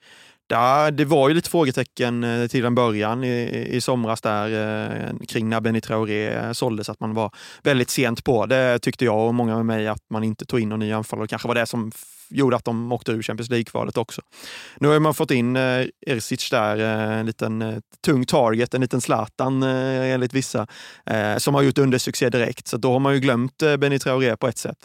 där, 0.47 0.91
det 0.91 1.05
var 1.05 1.29
ju 1.29 1.35
lite 1.35 1.49
frågetecken 1.49 2.23
eh, 2.23 2.47
till 2.47 2.65
en 2.65 2.75
början 2.75 3.23
i, 3.23 3.67
i 3.71 3.81
somras 3.81 4.21
där 4.21 4.47
eh, 4.49 5.25
kring 5.27 5.49
när 5.49 5.61
Benny 5.61 5.81
Traoré 5.81 6.53
såldes, 6.53 6.89
att 6.89 6.99
man 6.99 7.13
var 7.13 7.31
väldigt 7.63 7.89
sent 7.89 8.23
på 8.23 8.45
det 8.45 8.79
tyckte 8.79 9.05
jag 9.05 9.27
och 9.27 9.35
många 9.35 9.55
med 9.55 9.65
mig 9.65 9.87
att 9.87 10.09
man 10.09 10.23
inte 10.23 10.45
tog 10.45 10.59
in 10.59 10.69
någon 10.69 10.79
ny 10.79 10.91
anfallare. 10.91 11.23
Det 11.23 11.27
kanske 11.27 11.47
var 11.47 11.55
det 11.55 11.65
som 11.65 11.91
gjorde 12.29 12.55
att 12.55 12.65
de 12.65 12.91
åkte 12.91 13.11
ur 13.11 13.21
Champions 13.21 13.49
League-kvalet 13.49 13.97
också. 13.97 14.21
Nu 14.79 14.87
har 14.87 14.99
man 14.99 15.13
fått 15.13 15.31
in 15.31 15.55
eh, 15.55 15.85
Ersic 16.07 16.49
där, 16.49 16.77
eh, 16.77 17.19
en 17.19 17.25
liten 17.25 17.61
eh, 17.61 17.77
tung 18.05 18.25
target, 18.25 18.73
en 18.73 18.81
liten 18.81 19.01
Zlatan 19.01 19.63
eh, 19.63 20.13
enligt 20.13 20.33
vissa, 20.33 20.67
eh, 21.05 21.37
som 21.37 21.53
har 21.53 21.61
gjort 21.61 21.77
undersuccé 21.77 22.29
direkt. 22.29 22.67
Så 22.67 22.77
då 22.77 22.91
har 22.91 22.99
man 22.99 23.13
ju 23.13 23.19
glömt 23.19 23.61
eh, 23.61 23.77
Benny 23.77 23.99
Traoré 23.99 24.37
på 24.37 24.47
ett 24.47 24.57
sätt. 24.57 24.77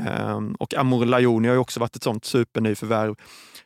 Eh, 0.00 0.40
och 0.58 0.74
Amor 0.74 1.04
Lajoni 1.04 1.48
har 1.48 1.54
ju 1.54 1.60
också 1.60 1.80
varit 1.80 1.96
ett 1.96 2.02
sånt 2.02 2.24
supernyförvärv 2.24 3.14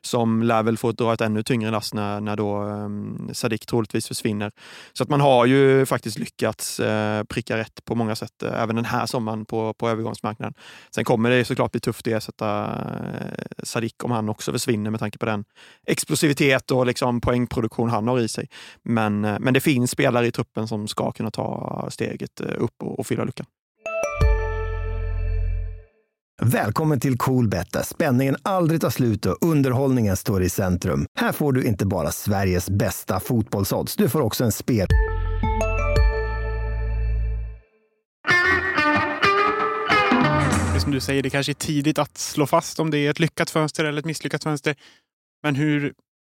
som 0.04 0.42
lär 0.42 0.62
väl 0.62 0.78
få 0.78 0.92
dra 0.92 1.12
ett 1.12 1.20
ännu 1.20 1.42
tyngre 1.42 1.70
lass 1.70 1.94
när, 1.94 2.20
när 2.20 2.36
då 2.36 2.62
um, 2.62 3.30
Sadik 3.32 3.66
troligtvis 3.66 4.08
försvinner. 4.08 4.52
Så 4.92 5.02
att 5.02 5.08
man 5.08 5.20
har 5.20 5.46
ju 5.46 5.86
faktiskt 5.86 6.18
lyckats 6.18 6.80
uh, 6.80 7.22
pricka 7.28 7.56
rätt 7.56 7.84
på 7.84 7.94
många 7.94 8.16
sätt, 8.16 8.42
uh, 8.44 8.62
även 8.62 8.76
den 8.76 8.84
här 8.84 9.06
sommaren 9.06 9.44
på, 9.44 9.74
på 9.74 9.88
övergångsmarknaden. 9.88 10.54
Sen 10.94 11.04
kommer 11.04 11.30
det 11.30 11.44
såklart 11.44 11.72
bli 11.72 11.80
tufft 11.80 12.06
att 12.06 12.12
ersätta 12.12 12.78
Eh, 13.22 13.44
Sadik 13.62 14.04
om 14.04 14.10
han 14.10 14.28
också 14.28 14.52
försvinner 14.52 14.90
med 14.90 15.00
tanke 15.00 15.18
på 15.18 15.26
den 15.26 15.44
explosivitet 15.86 16.70
och 16.70 16.86
liksom 16.86 17.20
poängproduktion 17.20 17.90
han 17.90 18.08
har 18.08 18.18
i 18.18 18.28
sig. 18.28 18.48
Men, 18.82 19.24
eh, 19.24 19.36
men 19.40 19.54
det 19.54 19.60
finns 19.60 19.90
spelare 19.90 20.26
i 20.26 20.32
truppen 20.32 20.68
som 20.68 20.88
ska 20.88 21.12
kunna 21.12 21.30
ta 21.30 21.88
steget 21.90 22.40
eh, 22.40 22.46
upp 22.58 22.82
och, 22.82 22.98
och 22.98 23.06
fylla 23.06 23.24
luckan. 23.24 23.46
Välkommen 26.42 27.00
till 27.00 27.18
Coolbet 27.18 27.72
där 27.72 27.82
spänningen 27.82 28.36
aldrig 28.42 28.80
tar 28.80 28.90
slut 28.90 29.26
och 29.26 29.36
underhållningen 29.40 30.16
står 30.16 30.42
i 30.42 30.48
centrum. 30.48 31.06
Här 31.18 31.32
får 31.32 31.52
du 31.52 31.64
inte 31.64 31.86
bara 31.86 32.10
Sveriges 32.10 32.70
bästa 32.70 33.20
fotbollsodds, 33.20 33.96
du 33.96 34.08
får 34.08 34.20
också 34.20 34.44
en 34.44 34.52
spel... 34.52 34.86
Som 40.92 40.96
du 40.96 41.00
säger, 41.00 41.22
det 41.22 41.30
kanske 41.30 41.52
är 41.52 41.54
tidigt 41.54 41.98
att 41.98 42.18
slå 42.18 42.46
fast 42.46 42.80
om 42.80 42.90
det 42.90 42.98
är 42.98 43.10
ett 43.10 43.20
lyckat 43.20 43.50
fönster 43.50 43.84
eller 43.84 43.98
ett 43.98 44.04
misslyckat 44.04 44.42
fönster. 44.42 44.74
Men 45.42 45.54
hur 45.54 45.92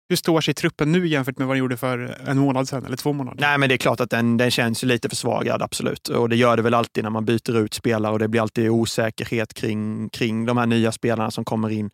hur 0.09 0.15
står 0.15 0.41
sig 0.41 0.53
truppen 0.53 0.91
nu 0.91 1.07
jämfört 1.07 1.37
med 1.37 1.47
vad 1.47 1.55
den 1.55 1.59
gjorde 1.59 1.77
för 1.77 2.17
en 2.27 2.37
månad 2.37 2.67
sedan 2.67 2.85
eller 2.85 2.97
två 2.97 3.13
månader? 3.13 3.41
Nej, 3.41 3.57
men 3.57 3.69
det 3.69 3.75
är 3.75 3.77
klart 3.77 3.99
att 3.99 4.09
den, 4.09 4.37
den 4.37 4.51
känns 4.51 4.83
ju 4.83 4.87
lite 4.87 5.09
försvagad, 5.09 5.61
absolut. 5.61 6.07
Och 6.07 6.29
det 6.29 6.35
gör 6.35 6.57
det 6.57 6.63
väl 6.63 6.73
alltid 6.73 7.03
när 7.03 7.11
man 7.11 7.25
byter 7.25 7.57
ut 7.57 7.73
spelare 7.73 8.13
och 8.13 8.19
det 8.19 8.27
blir 8.27 8.41
alltid 8.41 8.69
osäkerhet 8.69 9.53
kring, 9.53 10.09
kring 10.09 10.45
de 10.45 10.57
här 10.57 10.65
nya 10.65 10.91
spelarna 10.91 11.31
som 11.31 11.45
kommer 11.45 11.69
in. 11.69 11.89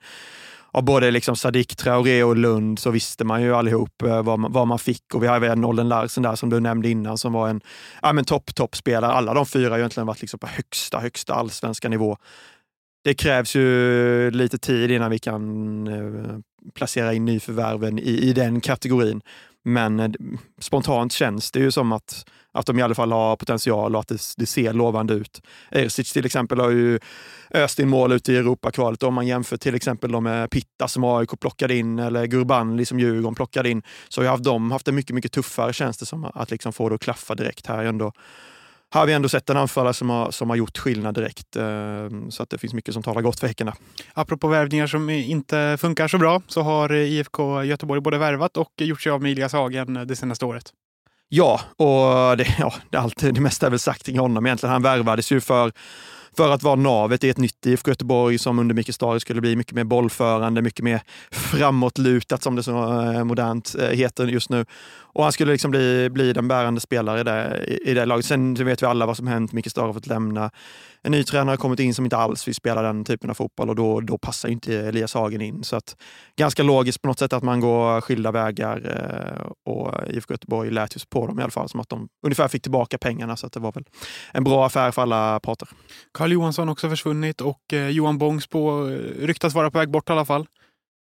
Av 0.72 0.84
både 0.84 1.12
liksom 1.12 1.36
Sadik, 1.36 1.76
Traoré 1.76 2.24
och 2.24 2.36
Lund 2.36 2.80
så 2.80 2.92
visste 2.92 3.24
man 3.24 3.42
ju 3.42 3.56
allihop 3.56 4.02
eh, 4.02 4.24
vad 4.24 4.40
man, 4.40 4.52
vad 4.52 4.68
man 4.68 4.80
fick. 4.80 5.14
Och 5.14 5.24
vi 5.24 5.28
har 5.28 5.36
även 5.36 5.62
Nolden 5.62 5.90
Larsen 5.90 6.24
där 6.24 6.36
som 6.36 6.50
du 6.50 6.60
nämnde 6.60 6.90
innan 6.90 7.18
som 7.18 7.34
var 7.34 7.50
en 7.50 7.62
ja, 8.02 8.24
topp, 8.24 8.56
toppspelare. 8.56 9.12
Alla 9.12 9.34
de 9.34 9.46
fyra 9.46 9.70
har 9.70 9.78
egentligen 9.78 10.08
varit 10.08 10.22
liksom 10.22 10.40
på 10.40 10.48
högsta, 10.48 11.00
högsta 11.00 11.34
allsvenska 11.34 11.90
nivå 11.90 12.18
det 13.06 13.14
krävs 13.14 13.56
ju 13.56 14.32
lite 14.32 14.58
tid 14.58 14.92
innan 14.92 15.12
vi 15.12 15.20
kan 15.20 15.88
eh, 15.88 16.38
placera 16.74 17.14
in 17.14 17.26
nyförvärven 17.26 18.00
i, 18.00 18.02
i 18.02 18.34
den 18.34 18.62
kategorin. 18.62 19.22
Men 19.64 20.00
eh, 20.00 20.10
spontant 20.60 21.12
känns 21.12 21.52
det 21.52 21.60
ju 21.60 21.72
som 21.72 21.92
att, 21.92 22.26
att 22.52 22.66
de 22.66 22.80
i 22.80 22.82
alla 22.82 22.96
fall 22.96 23.12
har 23.12 23.36
potential 23.36 23.96
och 23.96 24.02
att 24.02 24.08
det, 24.08 24.22
det 24.38 24.46
ser 24.46 24.74
lovande 24.74 25.14
ut. 25.14 25.42
Ersic 25.72 26.14
till 26.14 26.26
exempel 26.26 26.60
har 26.60 26.70
ju 26.70 27.00
öst 27.54 27.80
in 27.80 27.90
mål 27.90 28.12
ute 28.12 28.34
i 28.34 28.38
Europakvalet. 28.38 29.04
Om 29.04 29.14
man 29.14 29.28
jämför 29.28 29.58
till 29.58 29.76
exempel 29.76 30.22
med 30.22 30.50
Pitta 30.50 30.88
som 30.88 31.04
AIK 31.04 31.40
plockade 31.40 31.76
in 31.76 32.00
eller 32.00 32.26
Gurbanli 32.26 32.86
som 32.86 33.00
Djurgården 33.00 33.36
plockade 33.36 33.70
in 33.70 33.84
så 34.10 34.24
har 34.24 34.38
de 34.38 34.72
haft 34.72 34.86
det 34.86 34.92
mycket, 34.92 35.16
mycket 35.16 35.32
tuffare 35.32 35.74
känns 35.74 35.98
det 35.98 36.06
som 36.06 36.26
att 36.26 36.52
liksom 36.52 36.74
få 36.74 36.90
det 36.90 36.96
att 36.96 37.02
klaffa 37.02 37.36
direkt 37.36 37.68
här 37.68 37.84
ändå 37.84 38.12
har 39.00 39.06
vi 39.06 39.14
ändå 39.14 39.30
sett 39.30 39.50
en 39.50 39.58
anfallare 39.58 39.94
som 39.94 40.10
har, 40.10 40.32
som 40.32 40.50
har 40.50 40.58
gjort 40.58 40.78
skillnad 40.78 41.16
direkt. 41.16 41.56
Eh, 41.56 41.64
så 42.30 42.44
att 42.44 42.50
det 42.50 42.58
finns 42.58 42.74
mycket 42.74 42.94
som 42.94 43.04
talar 43.04 43.22
gott 43.22 43.40
för 43.40 43.48
Häcken. 43.48 43.72
Apropå 44.14 44.48
värvningar 44.48 44.88
som 44.88 45.10
inte 45.10 45.78
funkar 45.80 46.08
så 46.08 46.18
bra 46.18 46.42
så 46.48 46.62
har 46.62 46.94
IFK 46.94 47.64
Göteborg 47.64 48.02
både 48.02 48.18
värvat 48.18 48.58
och 48.58 48.72
gjort 48.78 49.02
sig 49.02 49.12
av 49.12 49.22
med 49.22 49.32
Elias 49.32 49.54
Hagen 49.54 49.94
det 50.08 50.16
senaste 50.16 50.46
året. 50.46 50.74
Ja, 51.30 51.62
och 51.78 52.38
det, 52.38 52.56
ja, 52.60 52.74
det, 52.90 52.98
allt, 52.98 53.18
det 53.18 53.42
mesta 53.42 53.66
är 53.66 53.70
väl 53.70 53.80
sagt 53.80 54.06
kring 54.06 54.20
honom 54.20 54.46
egentligen. 54.46 54.74
Han 54.74 54.82
värvades 54.82 55.32
ju 55.32 55.42
för 55.42 55.72
för 56.38 56.52
att 56.52 56.64
vara 56.64 56.76
navet 56.76 57.24
i 57.24 57.30
ett 57.30 57.38
nytt 57.38 57.66
IFK 57.66 57.92
Göteborg 57.92 58.38
som 58.38 58.60
under 58.60 58.76
Micke 58.76 58.94
Stare 58.94 59.20
skulle 59.20 59.42
bli 59.42 59.56
mycket 59.56 59.74
mer 59.74 59.84
bollförande, 59.84 60.62
mycket 60.62 60.84
mer 60.84 61.02
framåtlutat 61.32 62.44
som 62.44 62.56
det 62.56 62.64
så 62.64 63.02
eh, 63.02 63.24
modernt 63.24 63.76
eh, 63.80 63.90
heter 63.90 64.28
just 64.28 64.50
nu. 64.50 64.66
Och 65.16 65.24
han 65.24 65.32
skulle 65.32 65.52
liksom 65.52 65.72
bli, 65.72 66.10
bli 66.10 66.34
den 66.34 66.48
bärande 66.48 66.82
spelaren 66.82 67.20
i 67.20 67.24
det, 67.24 67.66
i 67.86 67.94
det 67.94 68.06
laget. 68.06 68.26
Sen 68.26 68.54
vet 68.54 68.82
vi 68.82 68.86
alla 68.86 69.06
vad 69.06 69.18
som 69.18 69.28
hänt. 69.28 69.52
Micke 69.52 69.72
Stare 69.72 69.86
har 69.86 69.94
fått 69.94 70.08
lämna. 70.08 70.52
En 71.02 71.12
ny 71.12 71.24
tränare 71.24 71.52
har 71.52 71.58
kommit 71.58 71.80
in 71.80 71.94
som 71.94 72.06
inte 72.06 72.18
alls 72.18 72.48
vill 72.48 72.56
spela 72.56 72.82
den 72.82 73.06
typen 73.06 73.30
av 73.30 73.34
fotboll 73.34 73.70
och 73.70 73.76
då, 73.76 74.00
då 74.00 74.18
passar 74.18 74.50
inte 74.50 74.80
Elias 74.80 75.14
Hagen 75.14 75.42
in. 75.42 75.64
Så 75.64 75.76
att, 75.76 75.96
ganska 76.36 76.64
logiskt 76.64 77.02
på 77.02 77.08
något 77.08 77.20
sätt 77.20 77.34
att 77.34 77.44
man 77.44 77.60
går 77.60 78.02
skilda 78.02 78.32
vägar 78.32 78.82
eh, 78.86 79.52
och 79.74 79.94
IFK 80.10 80.34
Göteborg 80.34 80.72
lät 80.72 80.96
ju 80.96 81.00
på 81.10 81.28
dem 81.28 81.40
i 81.40 81.42
alla 81.42 81.52
fall 81.52 81.70
som 81.70 81.80
att 81.80 81.90
de 81.90 82.08
ungefär 82.26 82.48
fick 82.48 82.62
tillbaka 82.62 82.98
pengarna. 82.98 83.38
Så 83.38 83.48
att 83.48 83.54
det 83.54 83.60
var 83.60 83.72
väl 83.72 83.86
en 84.32 84.44
bra 84.44 84.66
affär 84.66 84.92
för 84.92 85.02
alla 85.02 85.40
parter. 85.40 85.68
Karl 86.12 86.32
Johansson 86.32 86.70
också 86.70 86.90
försvunnit 86.90 87.42
och 87.42 87.74
eh, 87.74 87.90
Johan 87.90 88.18
Bångsbo 88.18 88.90
eh, 88.90 88.98
ryktas 89.20 89.54
vara 89.54 89.72
på 89.72 89.78
väg 89.78 89.92
bort 89.92 90.10
i 90.10 90.14
alla 90.14 90.26
fall. 90.26 90.48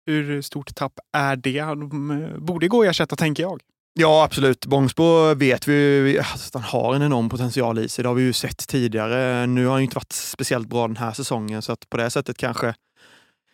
Hur 0.05 0.41
stort 0.41 0.75
tapp 0.75 0.93
är 1.13 1.35
det? 1.35 1.61
De 1.61 2.11
eh, 2.11 2.39
borde 2.39 2.67
gå 2.67 2.81
att 2.81 2.87
ersätta, 2.87 3.15
tänker 3.15 3.43
jag. 3.43 3.61
Ja, 4.01 4.23
absolut. 4.23 4.65
Bångsbo 4.65 5.33
vet 5.33 5.67
vi 5.67 6.19
alltså, 6.19 6.57
att 6.57 6.63
han 6.63 6.81
har 6.81 6.95
en 6.95 7.01
enorm 7.01 7.29
potential 7.29 7.79
i 7.79 7.89
sig. 7.89 8.03
Det 8.03 8.09
har 8.09 8.15
vi 8.15 8.23
ju 8.23 8.33
sett 8.33 8.67
tidigare. 8.67 9.45
Nu 9.47 9.65
har 9.65 9.73
han 9.73 9.81
inte 9.81 9.95
varit 9.95 10.11
speciellt 10.13 10.67
bra 10.67 10.87
den 10.87 10.97
här 10.97 11.11
säsongen, 11.11 11.61
så 11.61 11.71
att 11.71 11.89
på 11.89 11.97
det 11.97 12.09
sättet 12.09 12.37
kanske 12.37 12.73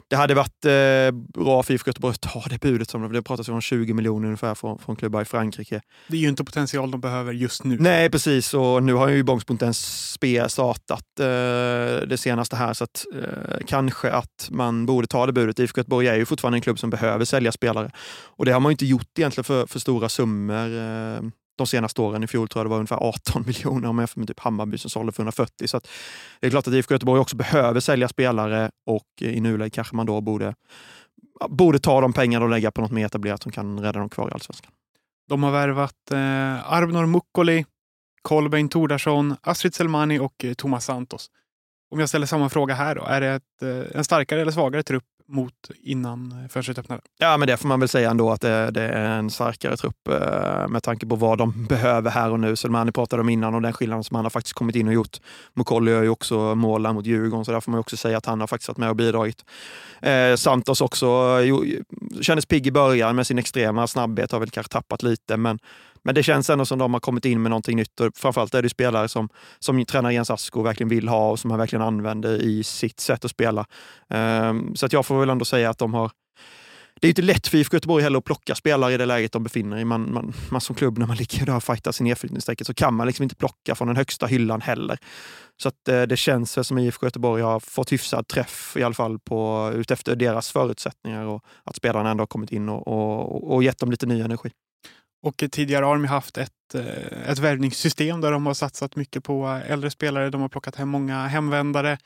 det 0.07 0.15
hade 0.15 0.33
varit 0.33 0.65
eh, 0.65 1.41
bra 1.43 1.63
för 1.63 1.73
IFK 1.73 1.89
Göteborg 1.89 2.11
att 2.11 2.21
ta 2.21 2.43
det 2.49 2.61
budet. 2.61 2.89
Som 2.89 3.13
det 3.13 3.21
pratas 3.21 3.49
om 3.49 3.61
20 3.61 3.93
miljoner 3.93 4.25
ungefär 4.25 4.55
från, 4.55 4.79
från 4.79 4.95
klubbar 4.95 5.21
i 5.21 5.25
Frankrike. 5.25 5.81
Det 6.07 6.17
är 6.17 6.21
ju 6.21 6.27
inte 6.27 6.43
potential 6.43 6.91
de 6.91 7.01
behöver 7.01 7.33
just 7.33 7.63
nu. 7.63 7.77
Nej, 7.79 8.09
precis. 8.09 8.53
Och 8.53 8.83
nu 8.83 8.93
har 8.93 9.07
ju 9.07 9.23
Bångsbo 9.23 9.53
inte 9.53 9.65
ens 9.65 10.17
startat 10.47 11.19
eh, 11.19 11.25
det 12.07 12.17
senaste 12.19 12.55
här, 12.55 12.73
så 12.73 12.83
att, 12.83 13.05
eh, 13.15 13.57
kanske 13.67 14.11
att 14.11 14.47
man 14.51 14.85
borde 14.85 15.07
ta 15.07 15.25
det 15.25 15.33
budet. 15.33 15.59
IFK 15.59 15.79
Göteborg 15.79 16.07
är 16.07 16.15
ju 16.15 16.25
fortfarande 16.25 16.57
en 16.57 16.61
klubb 16.61 16.79
som 16.79 16.89
behöver 16.89 17.25
sälja 17.25 17.51
spelare. 17.51 17.91
Och 18.25 18.45
det 18.45 18.51
har 18.51 18.59
man 18.59 18.71
inte 18.71 18.85
gjort 18.85 19.19
egentligen 19.19 19.43
för, 19.43 19.65
för 19.65 19.79
stora 19.79 20.09
summor. 20.09 20.69
De 21.55 21.67
senaste 21.67 22.01
åren. 22.01 22.23
I 22.23 22.27
fjol 22.27 22.47
tror 22.47 22.59
jag 22.59 22.65
det 22.65 22.69
var 22.69 22.77
ungefär 22.77 22.95
18 23.03 23.43
miljoner 23.47 23.89
om 23.89 23.97
jag 23.97 24.01
jämför 24.03 24.19
med 24.19 24.27
typ 24.27 24.39
Hammarby 24.39 24.77
som 24.77 24.89
sålde 24.89 25.11
för 25.11 25.23
140. 25.23 25.67
Så 25.67 25.81
det 26.39 26.47
är 26.47 26.51
klart 26.51 26.67
att 26.67 26.73
IFK 26.73 26.93
Göteborg 26.93 27.21
också 27.21 27.35
behöver 27.35 27.79
sälja 27.79 28.07
spelare 28.07 28.71
och 28.85 29.07
eh, 29.21 29.37
i 29.37 29.39
nuläget 29.39 29.73
kanske 29.73 29.95
man 29.95 30.05
då 30.05 30.21
borde, 30.21 30.55
borde 31.49 31.79
ta 31.79 32.01
de 32.01 32.13
pengarna 32.13 32.45
och 32.45 32.51
lägga 32.51 32.71
på 32.71 32.81
något 32.81 32.91
mer 32.91 33.05
etablerat 33.05 33.43
som 33.43 33.51
kan 33.51 33.79
rädda 33.79 33.99
dem 33.99 34.09
kvar 34.09 34.29
i 34.29 34.31
Allsvenskan. 34.31 34.71
De 35.29 35.43
har 35.43 35.51
värvat 35.51 36.11
eh, 36.11 36.71
Arbnor 36.71 37.05
Mukkoli, 37.05 37.65
Kolbeinn 38.21 38.69
Tordarsson, 38.69 39.35
Astrid 39.41 39.75
Selmani 39.75 40.19
och 40.19 40.45
eh, 40.45 40.53
Thomas 40.53 40.85
Santos. 40.85 41.29
Om 41.91 41.99
jag 41.99 42.09
ställer 42.09 42.27
samma 42.27 42.49
fråga 42.49 42.73
här 42.73 42.95
då, 42.95 43.03
är 43.03 43.21
det 43.21 43.27
ett, 43.27 43.61
eh, 43.61 43.97
en 43.97 44.03
starkare 44.03 44.41
eller 44.41 44.51
svagare 44.51 44.83
trupp 44.83 45.03
mot 45.27 45.53
innan 45.83 46.49
fönstret 46.49 46.77
öppnade? 46.77 47.01
Ja, 47.17 47.37
men 47.37 47.47
det 47.47 47.57
får 47.57 47.67
man 47.67 47.79
väl 47.79 47.89
säga 47.89 48.09
ändå 48.09 48.31
att 48.31 48.41
det, 48.41 48.71
det 48.71 48.81
är 48.81 49.19
en 49.19 49.29
starkare 49.29 49.77
trupp 49.77 50.07
eh, 50.07 50.67
med 50.67 50.83
tanke 50.83 51.05
på 51.05 51.15
vad 51.15 51.37
de 51.37 51.65
behöver 51.69 52.11
här 52.11 52.31
och 52.31 52.39
nu. 52.39 52.55
Selmani 52.55 52.91
pratade 52.91 53.21
om 53.21 53.29
innan 53.29 53.55
och 53.55 53.61
den 53.61 53.73
skillnaden 53.73 54.03
som 54.03 54.15
han 54.15 54.25
har 54.25 54.29
faktiskt 54.29 54.53
kommit 54.53 54.75
in 54.75 54.87
och 54.87 54.93
gjort. 54.93 55.17
Mukolli 55.53 55.91
gör 55.91 56.03
ju 56.03 56.09
också 56.09 56.55
mål 56.55 56.93
mot 56.93 57.05
Djurgården, 57.05 57.45
så 57.45 57.51
där 57.51 57.61
får 57.61 57.71
man 57.71 57.79
också 57.79 57.97
säga 57.97 58.17
att 58.17 58.25
han 58.25 58.39
har 58.39 58.47
faktiskt 58.47 58.67
varit 58.67 58.77
med 58.77 58.89
och 58.89 58.95
bidragit. 58.95 59.45
Eh, 60.01 60.35
Santos 60.35 60.81
också 60.81 61.05
eh, 61.05 61.39
jo, 61.39 61.65
kändes 62.21 62.45
pigg 62.45 62.67
i 62.67 62.71
början 62.71 63.15
med 63.15 63.27
sin 63.27 63.39
extrema 63.39 63.87
snabbhet, 63.87 64.31
har 64.31 64.39
väl 64.39 64.49
kanske 64.49 64.73
tappat 64.73 65.03
lite, 65.03 65.37
men 65.37 65.59
men 66.05 66.15
det 66.15 66.23
känns 66.23 66.49
ändå 66.49 66.65
som 66.65 66.79
de 66.79 66.93
har 66.93 66.99
kommit 66.99 67.25
in 67.25 67.41
med 67.41 67.49
någonting 67.49 67.77
nytt 67.77 67.99
och 67.99 68.17
framförallt 68.17 68.53
är 68.53 68.61
det 68.61 68.69
spelare 68.69 69.07
som, 69.07 69.29
som 69.59 69.85
tränare 69.85 70.13
Jens 70.13 70.29
Asko 70.29 70.61
verkligen 70.61 70.89
vill 70.89 71.07
ha 71.07 71.31
och 71.31 71.39
som 71.39 71.51
han 71.51 71.59
verkligen 71.59 71.85
använder 71.85 72.41
i 72.41 72.63
sitt 72.63 72.99
sätt 72.99 73.25
att 73.25 73.31
spela. 73.31 73.65
Um, 74.09 74.75
så 74.75 74.85
att 74.85 74.93
jag 74.93 75.05
får 75.05 75.19
väl 75.19 75.29
ändå 75.29 75.45
säga 75.45 75.69
att 75.69 75.77
de 75.77 75.93
har 75.93 76.11
det 77.01 77.07
är 77.07 77.09
inte 77.09 77.21
lätt 77.21 77.47
för 77.47 77.57
IFK 77.57 77.75
Göteborg 77.75 78.03
heller 78.03 78.17
att 78.17 78.25
plocka 78.25 78.55
spelare 78.55 78.93
i 78.93 78.97
det 78.97 79.05
läget 79.05 79.31
de 79.31 79.43
befinner 79.43 79.77
i. 79.77 79.85
Man, 79.85 80.13
man, 80.13 80.33
man 80.49 80.61
som 80.61 80.75
klubb, 80.75 80.97
när 80.97 81.07
man 81.07 81.17
ligger 81.17 81.45
där 81.45 81.55
och 81.55 81.63
fightar 81.63 82.01
i 82.01 82.03
nedflyttningsstrecket, 82.03 82.67
så 82.67 82.73
kan 82.73 82.93
man 82.93 83.07
liksom 83.07 83.23
inte 83.23 83.35
plocka 83.35 83.75
från 83.75 83.87
den 83.87 83.97
högsta 83.97 84.25
hyllan 84.25 84.61
heller. 84.61 84.97
Så 85.61 85.67
att, 85.67 85.87
eh, 85.87 86.01
det 86.01 86.17
känns 86.17 86.57
väl 86.57 86.65
som 86.65 86.77
IFK 86.77 87.05
Göteborg 87.05 87.43
har 87.43 87.59
fått 87.59 87.91
hyfsad 87.91 88.27
träff 88.27 88.77
i 88.77 88.83
alla 88.83 88.93
fall 88.93 89.19
på, 89.19 89.71
utefter 89.75 90.15
deras 90.15 90.51
förutsättningar 90.51 91.25
och 91.25 91.43
att 91.63 91.75
spelarna 91.75 92.09
ändå 92.09 92.21
har 92.21 92.27
kommit 92.27 92.51
in 92.51 92.69
och, 92.69 92.87
och, 92.87 93.53
och 93.53 93.63
gett 93.63 93.79
dem 93.79 93.91
lite 93.91 94.05
ny 94.05 94.21
energi. 94.21 94.51
Och 95.25 95.43
tidigare 95.51 95.85
har 95.85 95.95
de 95.95 96.05
haft 96.05 96.37
ett, 96.37 96.75
eh, 96.75 97.29
ett 97.29 97.39
värvningssystem 97.39 98.21
där 98.21 98.31
de 98.31 98.45
har 98.45 98.53
satsat 98.53 98.95
mycket 98.95 99.23
på 99.23 99.61
äldre 99.67 99.89
spelare. 99.89 100.29
De 100.29 100.41
har 100.41 100.49
plockat 100.49 100.75
hem 100.75 100.89
många 100.89 101.27
hemvändare. 101.27 101.97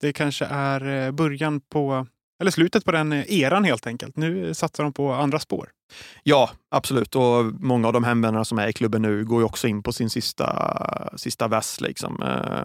Det 0.00 0.12
kanske 0.12 0.44
är 0.44 1.06
eh, 1.06 1.10
början 1.10 1.60
på, 1.60 2.06
eller 2.40 2.50
slutet 2.50 2.84
på 2.84 2.92
den 2.92 3.12
eran 3.12 3.64
helt 3.64 3.86
enkelt. 3.86 4.16
Nu 4.16 4.54
satsar 4.54 4.84
de 4.84 4.92
på 4.92 5.12
andra 5.12 5.38
spår. 5.38 5.68
Ja, 6.22 6.50
absolut. 6.70 7.16
Och 7.16 7.44
många 7.60 7.86
av 7.86 7.92
de 7.92 8.04
hemvändarna 8.04 8.44
som 8.44 8.58
är 8.58 8.68
i 8.68 8.72
klubben 8.72 9.02
nu 9.02 9.24
går 9.24 9.40
ju 9.40 9.44
också 9.44 9.68
in 9.68 9.82
på 9.82 9.92
sin 9.92 10.10
sista, 10.10 11.10
sista 11.16 11.48
väst. 11.48 11.80
Liksom. 11.80 12.22
Eh, 12.22 12.62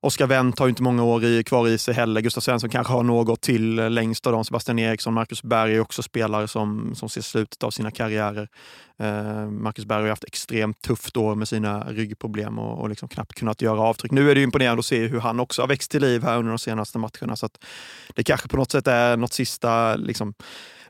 Oskar 0.00 0.26
Wendt 0.26 0.58
har 0.58 0.66
ju 0.66 0.70
inte 0.70 0.82
många 0.82 1.04
år 1.04 1.24
i, 1.24 1.44
kvar 1.44 1.68
i 1.68 1.78
sig 1.78 1.94
heller. 1.94 2.20
Gustav 2.20 2.40
Svensson 2.40 2.70
kanske 2.70 2.92
har 2.92 3.02
något 3.02 3.40
till 3.40 3.74
längst 3.74 4.26
av 4.26 4.32
dem. 4.32 4.44
Sebastian 4.44 4.78
Eriksson, 4.78 5.14
Marcus 5.14 5.42
Berg 5.42 5.74
är 5.74 5.80
också 5.80 6.02
spelare 6.02 6.48
som, 6.48 6.94
som 6.94 7.08
ser 7.08 7.20
slutet 7.20 7.62
av 7.62 7.70
sina 7.70 7.90
karriärer. 7.90 8.48
Eh, 8.98 9.50
Marcus 9.50 9.84
Berg 9.84 10.02
har 10.02 10.08
haft 10.08 10.24
extremt 10.24 10.82
tufft 10.82 11.16
år 11.16 11.34
med 11.34 11.48
sina 11.48 11.84
ryggproblem 11.84 12.58
och, 12.58 12.80
och 12.80 12.88
liksom 12.88 13.08
knappt 13.08 13.34
kunnat 13.34 13.62
göra 13.62 13.80
avtryck. 13.80 14.12
Nu 14.12 14.30
är 14.30 14.34
det 14.34 14.42
imponerande 14.42 14.78
att 14.78 14.86
se 14.86 15.06
hur 15.06 15.20
han 15.20 15.40
också 15.40 15.62
har 15.62 15.68
växt 15.68 15.90
till 15.90 16.00
liv 16.00 16.22
här 16.22 16.38
under 16.38 16.50
de 16.50 16.58
senaste 16.58 16.98
matcherna. 16.98 17.36
Så 17.36 17.48
det 18.14 18.24
kanske 18.24 18.48
på 18.48 18.56
något 18.56 18.72
sätt 18.72 18.86
är 18.86 19.16
något 19.16 19.32
sista 19.32 19.96
liksom, 19.96 20.34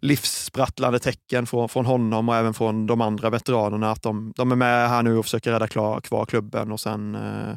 livssprattlande 0.01 0.99
tecken 0.99 1.47
från, 1.47 1.69
från 1.69 1.87
honom 1.87 2.29
och 2.29 2.37
även 2.37 2.55
från 2.55 2.87
de 2.87 3.01
andra 3.01 3.31
veteranerna 3.31 3.91
att 3.91 4.03
de, 4.03 4.33
de 4.37 4.53
är 4.53 4.57
med 4.57 4.89
här 4.89 5.03
nu 5.03 5.17
och 5.17 5.25
försöker 5.25 5.53
rädda 5.53 5.67
klar, 5.67 6.01
kvar 6.01 6.27
klubben 6.27 6.73
och 6.73 6.81
sen 6.81 7.15
eh, 7.15 7.55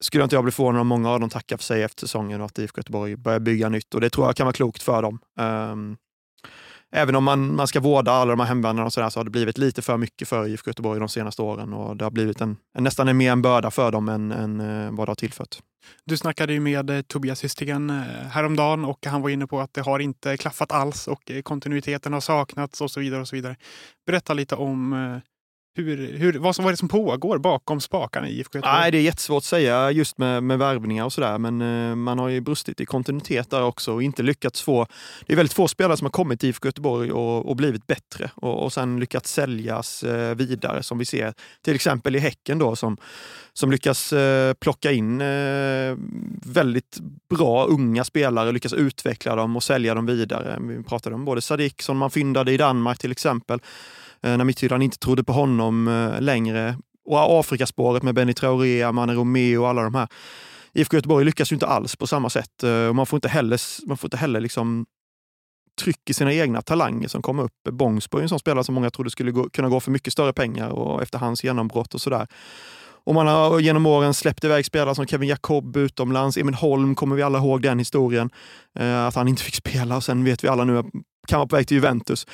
skulle 0.00 0.24
inte 0.24 0.36
jag 0.36 0.44
bli 0.44 0.52
förvånad 0.52 0.80
om 0.80 0.86
många 0.86 1.10
av 1.10 1.20
dem 1.20 1.30
tackar 1.30 1.56
för 1.56 1.64
sig 1.64 1.82
efter 1.82 2.00
säsongen 2.00 2.40
och 2.40 2.46
att 2.46 2.58
IFK 2.58 2.78
Göteborg 2.78 3.16
börjar 3.16 3.40
bygga 3.40 3.68
nytt. 3.68 3.94
Och 3.94 4.00
det 4.00 4.10
tror 4.10 4.26
jag 4.26 4.36
kan 4.36 4.46
vara 4.46 4.52
klokt 4.52 4.82
för 4.82 5.02
dem. 5.02 5.18
Um, 5.40 5.96
även 6.92 7.14
om 7.14 7.24
man, 7.24 7.56
man 7.56 7.68
ska 7.68 7.80
vårda 7.80 8.12
alla 8.12 8.30
de 8.30 8.40
här 8.40 8.46
hemvändarna 8.46 8.90
så, 8.90 9.10
så 9.10 9.18
har 9.20 9.24
det 9.24 9.30
blivit 9.30 9.58
lite 9.58 9.82
för 9.82 9.96
mycket 9.96 10.28
för 10.28 10.48
IFK 10.48 10.68
Göteborg 10.70 11.00
de 11.00 11.08
senaste 11.08 11.42
åren 11.42 11.72
och 11.72 11.96
det 11.96 12.04
har 12.04 12.10
blivit 12.10 12.40
en, 12.40 12.56
en 12.74 12.84
nästan 12.84 13.08
en 13.08 13.16
mer 13.16 13.32
en 13.32 13.42
börda 13.42 13.70
för 13.70 13.92
dem 13.92 14.08
än, 14.08 14.32
än 14.32 14.60
eh, 14.60 14.90
vad 14.90 15.08
det 15.08 15.10
har 15.10 15.14
tillfört. 15.14 15.58
Du 16.04 16.16
snackade 16.16 16.52
ju 16.52 16.60
med 16.60 16.90
eh, 16.90 17.02
Tobias 17.02 17.44
Hystigen 17.44 17.90
eh, 17.90 17.96
häromdagen 18.30 18.84
och 18.84 19.06
han 19.06 19.22
var 19.22 19.30
inne 19.30 19.46
på 19.46 19.60
att 19.60 19.74
det 19.74 19.80
har 19.80 19.98
inte 19.98 20.36
klaffat 20.36 20.72
alls 20.72 21.08
och 21.08 21.30
kontinuiteten 21.44 22.12
har 22.12 22.20
saknats 22.20 22.80
och 22.80 22.90
så 22.90 23.00
vidare. 23.00 23.20
och 23.20 23.28
så 23.28 23.36
vidare. 23.36 23.56
Berätta 24.06 24.34
lite 24.34 24.54
om 24.54 25.20
hur, 25.76 26.18
hur, 26.18 26.38
vad, 26.38 26.56
som, 26.56 26.62
vad 26.62 26.70
är 26.70 26.72
det 26.72 26.76
som 26.76 26.88
pågår 26.88 27.38
bakom 27.38 27.80
spakarna 27.80 28.28
i 28.28 28.38
IFK 28.38 28.58
Göteborg? 28.58 28.80
Nej, 28.80 28.90
Det 28.90 28.98
är 28.98 29.02
jättesvårt 29.02 29.40
att 29.40 29.44
säga 29.44 29.90
just 29.90 30.18
med, 30.18 30.42
med 30.42 30.58
värvningar 30.58 31.04
och 31.04 31.12
sådär, 31.12 31.38
men 31.38 31.62
eh, 31.62 31.96
man 31.96 32.18
har 32.18 32.28
ju 32.28 32.40
brustit 32.40 32.80
i 32.80 32.86
kontinuitet 32.86 33.50
där 33.50 33.62
också 33.62 33.92
och 33.92 34.02
inte 34.02 34.22
lyckats 34.22 34.62
få... 34.62 34.86
Det 35.26 35.32
är 35.32 35.36
väldigt 35.36 35.52
få 35.52 35.68
spelare 35.68 35.96
som 35.96 36.04
har 36.04 36.10
kommit 36.10 36.40
till 36.40 36.48
IFK 36.48 36.68
Göteborg 36.68 37.12
och, 37.12 37.46
och 37.46 37.56
blivit 37.56 37.86
bättre 37.86 38.30
och, 38.34 38.64
och 38.64 38.72
sen 38.72 39.00
lyckats 39.00 39.32
säljas 39.32 40.02
eh, 40.02 40.34
vidare 40.34 40.82
som 40.82 40.98
vi 40.98 41.04
ser 41.04 41.34
till 41.62 41.74
exempel 41.74 42.16
i 42.16 42.18
Häcken 42.18 42.58
då 42.58 42.76
som, 42.76 42.96
som 43.52 43.70
lyckas 43.70 44.12
eh, 44.12 44.54
plocka 44.54 44.92
in 44.92 45.20
eh, 45.20 45.96
väldigt 46.42 46.98
bra 47.30 47.64
unga 47.64 48.04
spelare, 48.04 48.52
lyckas 48.52 48.72
utveckla 48.72 49.36
dem 49.36 49.56
och 49.56 49.62
sälja 49.62 49.94
dem 49.94 50.06
vidare. 50.06 50.58
Vi 50.60 50.82
pratade 50.82 51.14
om 51.14 51.24
både 51.24 51.42
Sadik 51.42 51.82
som 51.82 51.98
man 51.98 52.10
fyndade 52.10 52.52
i 52.52 52.56
Danmark 52.56 52.98
till 52.98 53.12
exempel 53.12 53.60
Eh, 54.22 54.36
när 54.36 54.44
Midtjylland 54.44 54.82
inte 54.82 54.98
trodde 54.98 55.24
på 55.24 55.32
honom 55.32 55.88
eh, 55.88 56.20
längre. 56.20 56.76
Och 57.04 57.40
Afrikaspåret 57.40 58.02
med 58.02 58.14
Benny 58.14 58.34
Traoré, 58.34 58.82
Amane 58.82 59.14
Romeo 59.14 59.62
och 59.62 59.68
alla 59.68 59.82
de 59.82 59.94
här. 59.94 60.08
IFK 60.72 60.96
Göteborg 60.96 61.24
lyckas 61.24 61.52
ju 61.52 61.56
inte 61.56 61.66
alls 61.66 61.96
på 61.96 62.06
samma 62.06 62.30
sätt. 62.30 62.62
Eh, 62.62 62.86
och 62.88 62.96
man 62.96 63.06
får 63.06 63.16
inte 63.16 63.28
heller, 63.28 63.60
man 63.86 63.96
får 63.96 64.08
inte 64.08 64.16
heller 64.16 64.40
liksom 64.40 64.86
tryck 65.80 66.10
i 66.10 66.14
sina 66.14 66.32
egna 66.32 66.62
talanger 66.62 67.08
som 67.08 67.22
kommer 67.22 67.42
upp. 67.42 67.52
Bångsbo 67.70 68.18
är 68.18 68.22
en 68.22 68.28
sån 68.28 68.38
spelare 68.38 68.64
som 68.64 68.74
många 68.74 68.90
trodde 68.90 69.10
skulle 69.10 69.30
gå, 69.30 69.50
kunna 69.50 69.68
gå 69.68 69.80
för 69.80 69.90
mycket 69.90 70.12
större 70.12 70.32
pengar 70.32 70.68
och 70.68 71.02
efter 71.02 71.18
hans 71.18 71.44
genombrott 71.44 71.94
och 71.94 72.00
sådär. 72.00 72.26
Och 73.04 73.14
man 73.14 73.26
har 73.26 73.60
genom 73.60 73.86
åren 73.86 74.14
släppt 74.14 74.44
iväg 74.44 74.66
spelare 74.66 74.94
som 74.94 75.06
Kevin 75.06 75.28
Jacob 75.28 75.76
utomlands. 75.76 76.36
Emil 76.36 76.54
Holm 76.54 76.94
kommer 76.94 77.16
vi 77.16 77.22
alla 77.22 77.38
ihåg 77.38 77.62
den 77.62 77.78
historien. 77.78 78.30
att 79.06 79.14
han 79.14 79.28
inte 79.28 79.42
fick 79.42 79.54
spela. 79.54 79.96
Och 79.96 80.04
sen 80.04 80.24
vet 80.24 80.44
vi 80.44 80.48
alla 80.48 80.64
nu 80.64 80.82
kan 81.26 81.38
vara 81.38 81.48
på 81.48 81.56
väg 81.56 81.68
till 81.68 81.74
Juventus. 81.74 82.26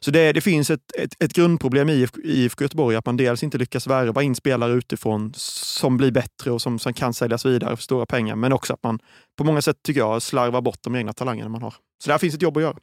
Så 0.00 0.10
det, 0.10 0.32
det 0.32 0.40
finns 0.40 0.70
ett, 0.70 0.80
ett, 0.98 1.22
ett 1.24 1.32
grundproblem 1.32 1.88
i 1.88 2.06
IFK 2.24 2.64
Göteborg, 2.64 2.96
att 2.96 3.06
man 3.06 3.16
dels 3.16 3.42
inte 3.42 3.58
lyckas 3.58 3.86
värva 3.86 4.22
in 4.22 4.34
spelare 4.34 4.72
utifrån 4.72 5.32
som 5.36 5.96
blir 5.96 6.10
bättre 6.10 6.50
och 6.50 6.62
som, 6.62 6.78
som 6.78 6.92
kan 6.92 7.14
säljas 7.14 7.46
vidare 7.46 7.76
för 7.76 7.82
stora 7.82 8.06
pengar, 8.06 8.36
men 8.36 8.52
också 8.52 8.72
att 8.72 8.82
man 8.82 8.98
på 9.38 9.44
många 9.44 9.62
sätt, 9.62 9.76
tycker 9.82 10.00
jag, 10.00 10.22
slarvar 10.22 10.60
bort 10.60 10.78
de 10.82 10.96
egna 10.96 11.12
talangerna 11.12 11.48
man 11.48 11.62
har. 11.62 11.74
Så 12.04 12.10
där 12.10 12.18
finns 12.18 12.34
ett 12.34 12.42
jobb 12.42 12.56
att 12.56 12.62
göra. 12.62 12.76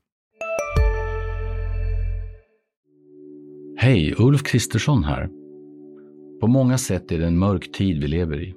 Hej, 3.77 4.15
Ulf 4.17 4.43
Kristersson 4.43 5.03
här. 5.03 5.29
På 6.41 6.47
många 6.47 6.77
sätt 6.77 7.11
är 7.11 7.19
det 7.19 7.27
en 7.27 7.37
mörk 7.37 7.71
tid 7.71 8.01
vi 8.01 8.07
lever 8.07 8.41
i. 8.41 8.53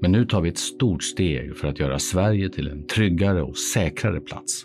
Men 0.00 0.12
nu 0.12 0.24
tar 0.24 0.40
vi 0.40 0.48
ett 0.48 0.58
stort 0.58 1.02
steg 1.02 1.56
för 1.56 1.68
att 1.68 1.78
göra 1.78 1.98
Sverige 1.98 2.48
till 2.48 2.68
en 2.68 2.86
tryggare 2.86 3.42
och 3.42 3.58
säkrare 3.58 4.20
plats. 4.20 4.64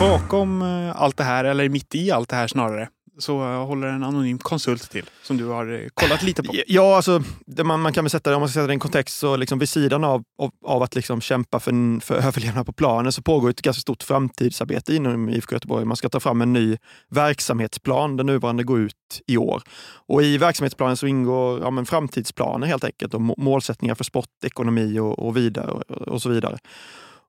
Bakom 0.00 0.62
eh, 0.62 1.02
allt 1.02 1.16
det 1.16 1.24
här, 1.24 1.44
eller 1.44 1.68
mitt 1.68 1.94
i 1.94 2.10
allt 2.10 2.28
det 2.28 2.36
här 2.36 2.46
snarare, 2.46 2.88
så 3.18 3.38
håller 3.64 3.86
en 3.88 4.02
anonym 4.02 4.38
konsult 4.38 4.90
till 4.90 5.10
som 5.22 5.36
du 5.36 5.46
har 5.46 5.72
eh, 5.72 5.88
kollat 5.94 6.22
lite 6.22 6.42
på. 6.42 6.54
Ja, 6.66 6.96
alltså, 6.96 7.22
det 7.46 7.64
man, 7.64 7.80
man 7.80 7.92
kan 7.92 8.04
väl 8.04 8.10
sätta 8.10 8.30
det, 8.30 8.36
om 8.36 8.40
man 8.40 8.48
ska 8.48 8.54
sätta 8.54 8.66
det 8.66 8.72
i 8.72 8.74
en 8.74 8.80
kontext, 8.80 9.18
så 9.18 9.36
liksom 9.36 9.58
vid 9.58 9.68
sidan 9.68 10.04
av, 10.04 10.24
av, 10.38 10.50
av 10.66 10.82
att 10.82 10.94
liksom 10.94 11.20
kämpa 11.20 11.60
för, 11.60 12.00
för 12.00 12.14
överlevnad 12.14 12.66
på 12.66 12.72
planen 12.72 13.12
så 13.12 13.22
pågår 13.22 13.50
ett 13.50 13.62
ganska 13.62 13.80
stort 13.80 14.02
framtidsarbete 14.02 14.94
inom 14.94 15.28
IFK 15.28 15.54
Göteborg. 15.54 15.84
Man 15.84 15.96
ska 15.96 16.08
ta 16.08 16.20
fram 16.20 16.42
en 16.42 16.52
ny 16.52 16.76
verksamhetsplan. 17.10 18.16
Den 18.16 18.26
nuvarande 18.26 18.64
går 18.64 18.80
ut 18.80 19.20
i 19.26 19.36
år. 19.36 19.62
Och 20.06 20.22
I 20.22 20.38
verksamhetsplanen 20.38 20.96
så 20.96 21.06
ingår 21.06 21.60
ja, 21.60 21.70
men 21.70 21.86
framtidsplaner 21.86 22.66
helt 22.66 22.84
enkelt 22.84 23.14
och 23.14 23.20
målsättningar 23.38 23.94
för 23.94 24.04
sport, 24.04 24.44
ekonomi 24.44 24.98
och, 24.98 25.18
och, 25.18 25.36
vidare, 25.36 25.70
och 25.88 26.22
så 26.22 26.28
vidare. 26.28 26.58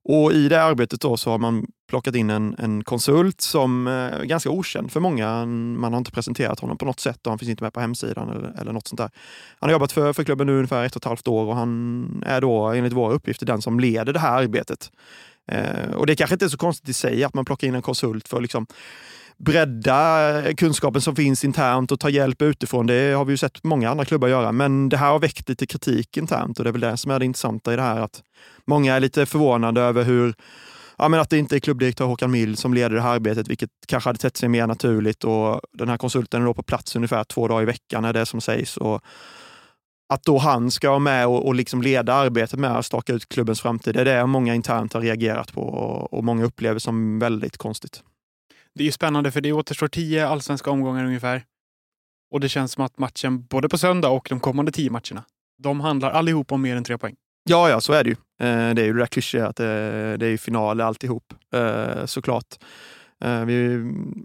Och 0.07 0.33
I 0.33 0.49
det 0.49 0.63
arbetet 0.63 1.01
då 1.01 1.17
så 1.17 1.29
har 1.29 1.37
man 1.37 1.65
plockat 1.89 2.15
in 2.15 2.29
en, 2.29 2.55
en 2.57 2.83
konsult 2.83 3.41
som 3.41 3.87
eh, 3.87 3.93
är 3.93 4.23
ganska 4.23 4.49
okänd 4.49 4.91
för 4.91 4.99
många. 4.99 5.45
Man 5.45 5.93
har 5.93 5.97
inte 5.97 6.11
presenterat 6.11 6.59
honom 6.59 6.77
på 6.77 6.85
något 6.85 6.99
sätt 6.99 7.27
och 7.27 7.31
han 7.31 7.39
finns 7.39 7.49
inte 7.49 7.63
med 7.63 7.73
på 7.73 7.79
hemsidan 7.79 8.29
eller, 8.29 8.61
eller 8.61 8.73
något 8.73 8.87
sånt 8.87 8.97
där. 8.97 9.09
Han 9.59 9.69
har 9.69 9.71
jobbat 9.71 9.91
för, 9.91 10.13
för 10.13 10.23
klubben 10.23 10.47
nu 10.47 10.53
ungefär 10.53 10.85
ett 10.85 10.95
och 10.95 11.01
ett 11.01 11.05
halvt 11.05 11.27
år 11.27 11.45
och 11.45 11.55
han 11.55 12.23
är 12.25 12.41
då 12.41 12.67
enligt 12.67 12.93
våra 12.93 13.13
uppgifter 13.13 13.45
den 13.45 13.61
som 13.61 13.79
leder 13.79 14.13
det 14.13 14.19
här 14.19 14.41
arbetet. 14.43 14.91
Eh, 15.51 15.91
och 15.95 16.07
det 16.07 16.15
kanske 16.15 16.33
inte 16.35 16.45
är 16.45 16.49
så 16.49 16.57
konstigt 16.57 16.89
i 16.89 16.93
sig 16.93 17.23
att 17.23 17.33
man 17.33 17.45
plockar 17.45 17.67
in 17.67 17.75
en 17.75 17.81
konsult 17.81 18.27
för 18.27 18.37
att 18.37 18.43
liksom 18.43 18.67
bredda 19.37 20.41
kunskapen 20.57 21.01
som 21.01 21.15
finns 21.15 21.43
internt 21.43 21.91
och 21.91 21.99
ta 21.99 22.09
hjälp 22.09 22.41
utifrån. 22.41 22.87
Det 22.87 23.13
har 23.13 23.25
vi 23.25 23.33
ju 23.33 23.37
sett 23.37 23.63
många 23.63 23.89
andra 23.89 24.05
klubbar 24.05 24.27
göra, 24.27 24.51
men 24.51 24.89
det 24.89 24.97
här 24.97 25.11
har 25.11 25.19
väckt 25.19 25.49
lite 25.49 25.65
kritik 25.65 26.17
internt 26.17 26.57
och 26.57 26.63
det 26.63 26.69
är 26.69 26.71
väl 26.71 26.81
det 26.81 26.97
som 26.97 27.11
är 27.11 27.19
det 27.19 27.25
intressanta 27.25 27.73
i 27.73 27.75
det 27.75 27.81
här. 27.81 27.99
Att 27.99 28.23
många 28.67 28.95
är 28.95 28.99
lite 28.99 29.25
förvånade 29.25 29.81
över 29.81 30.03
hur 30.03 30.35
ja, 30.97 31.09
men 31.09 31.19
att 31.19 31.29
det 31.29 31.37
inte 31.37 31.55
är 31.55 31.59
klubbdirektör 31.59 32.05
Håkan 32.05 32.31
Mild 32.31 32.59
som 32.59 32.73
leder 32.73 32.95
det 32.95 33.01
här 33.01 33.15
arbetet, 33.15 33.47
vilket 33.47 33.69
kanske 33.87 34.09
hade 34.09 34.19
tett 34.19 34.37
sig 34.37 34.49
mer 34.49 34.67
naturligt. 34.67 35.23
Och 35.23 35.61
den 35.73 35.89
här 35.89 35.97
konsulten 35.97 36.41
är 36.41 36.45
då 36.45 36.53
på 36.53 36.63
plats 36.63 36.95
ungefär 36.95 37.23
två 37.23 37.47
dagar 37.47 37.61
i 37.61 37.65
veckan, 37.65 38.05
är 38.05 38.13
det 38.13 38.25
som 38.25 38.41
sägs. 38.41 38.77
Och 38.77 39.01
att 40.13 40.23
då 40.23 40.37
han 40.37 40.71
ska 40.71 40.89
vara 40.89 40.99
med 40.99 41.27
och, 41.27 41.45
och 41.47 41.55
liksom 41.55 41.81
leda 41.81 42.13
arbetet 42.13 42.59
med 42.59 42.71
att 42.71 42.85
staka 42.85 43.13
ut 43.13 43.29
klubbens 43.29 43.61
framtid, 43.61 43.93
det 43.93 44.01
är 44.01 44.05
det 44.05 44.25
många 44.25 44.55
internt 44.55 44.93
har 44.93 45.01
reagerat 45.01 45.53
på 45.53 45.61
och, 45.61 46.13
och 46.13 46.23
många 46.23 46.45
upplever 46.45 46.79
som 46.79 47.19
väldigt 47.19 47.57
konstigt. 47.57 48.03
Det 48.75 48.83
är 48.83 48.85
ju 48.85 48.91
spännande 48.91 49.31
för 49.31 49.41
det 49.41 49.53
återstår 49.53 49.87
tio 49.87 50.27
allsvenska 50.27 50.71
omgångar 50.71 51.05
ungefär. 51.05 51.43
Och 52.31 52.39
det 52.39 52.49
känns 52.49 52.71
som 52.71 52.83
att 52.83 52.97
matchen 52.97 53.45
både 53.45 53.69
på 53.69 53.77
söndag 53.77 54.09
och 54.09 54.27
de 54.29 54.39
kommande 54.39 54.71
tio 54.71 54.91
matcherna, 54.91 55.23
de 55.63 55.79
handlar 55.79 56.11
allihop 56.11 56.51
om 56.51 56.61
mer 56.61 56.75
än 56.75 56.83
tre 56.83 56.97
poäng. 56.97 57.15
Ja, 57.49 57.69
ja, 57.69 57.81
så 57.81 57.93
är 57.93 58.03
det 58.03 58.09
ju. 58.09 58.15
Eh, 58.47 58.73
det 58.73 58.81
är 58.81 58.85
ju 58.85 58.93
det 58.93 58.99
där 58.99 59.05
klyschiga 59.05 59.47
att 59.47 59.59
eh, 59.59 59.65
det, 59.65 59.71
är 59.71 60.23
är 60.23 60.37
final 60.37 60.81
alltihop, 60.81 61.33
eh, 61.53 62.05
såklart. 62.05 62.55
Vi, 63.45 63.63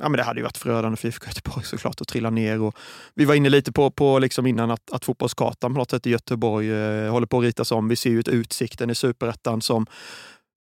ja, 0.00 0.08
men 0.08 0.12
det 0.12 0.22
hade 0.22 0.40
ju 0.40 0.42
varit 0.42 0.56
förödande 0.56 0.96
för 0.96 1.08
IFK 1.08 1.26
Göteborg 1.26 1.64
såklart 1.66 2.00
att 2.00 2.08
trilla 2.08 2.30
ner. 2.30 2.60
Och 2.60 2.76
vi 3.14 3.24
var 3.24 3.34
inne 3.34 3.48
lite 3.48 3.72
på, 3.72 3.90
på 3.90 4.18
liksom 4.18 4.46
innan 4.46 4.70
att, 4.70 4.92
att 4.92 5.04
fotbollskartan 5.04 5.74
på 5.74 5.78
något 5.78 5.90
sätt 5.90 6.06
i 6.06 6.10
Göteborg 6.10 6.70
eh, 6.72 7.10
håller 7.10 7.26
på 7.26 7.38
att 7.38 7.44
ritas 7.44 7.72
om. 7.72 7.88
Vi 7.88 7.96
ser 7.96 8.10
ju 8.10 8.20
ett 8.20 8.28
Utsikten 8.28 8.90
i 8.90 8.94
superettan 8.94 9.62
som 9.62 9.86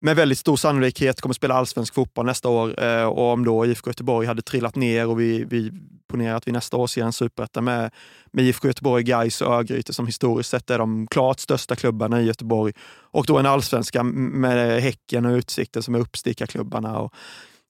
med 0.01 0.15
väldigt 0.15 0.37
stor 0.37 0.55
sannolikhet 0.55 1.21
kommer 1.21 1.33
spela 1.33 1.53
allsvensk 1.53 1.93
fotboll 1.93 2.25
nästa 2.25 2.49
år. 2.49 2.83
Eh, 2.83 3.03
och 3.03 3.31
om 3.31 3.45
då 3.45 3.65
IFK 3.65 3.89
Göteborg 3.89 4.27
hade 4.27 4.41
trillat 4.41 4.75
ner 4.75 5.07
och 5.07 5.19
vi, 5.19 5.43
vi 5.43 5.71
ponerar 6.09 6.35
att 6.35 6.47
vi 6.47 6.51
nästa 6.51 6.77
år 6.77 6.87
ser 6.87 7.03
en 7.03 7.13
superetta 7.13 7.61
med, 7.61 7.91
med 8.31 8.45
IFK 8.45 8.67
Göteborg, 8.67 9.03
Gais 9.03 9.41
och 9.41 9.53
Örgryte 9.53 9.93
som 9.93 10.05
historiskt 10.05 10.49
sett 10.49 10.69
är 10.69 10.77
de 10.77 11.07
klart 11.07 11.39
största 11.39 11.75
klubbarna 11.75 12.21
i 12.21 12.25
Göteborg. 12.25 12.73
Och 13.11 13.25
då 13.25 13.37
en 13.37 13.45
allsvenska 13.45 14.03
med 14.03 14.81
Häcken 14.81 15.25
och 15.25 15.33
Utsikten 15.33 15.83
som 15.83 15.95
är 15.95 15.99
uppstickarklubbarna. 15.99 16.99
Och 16.99 17.13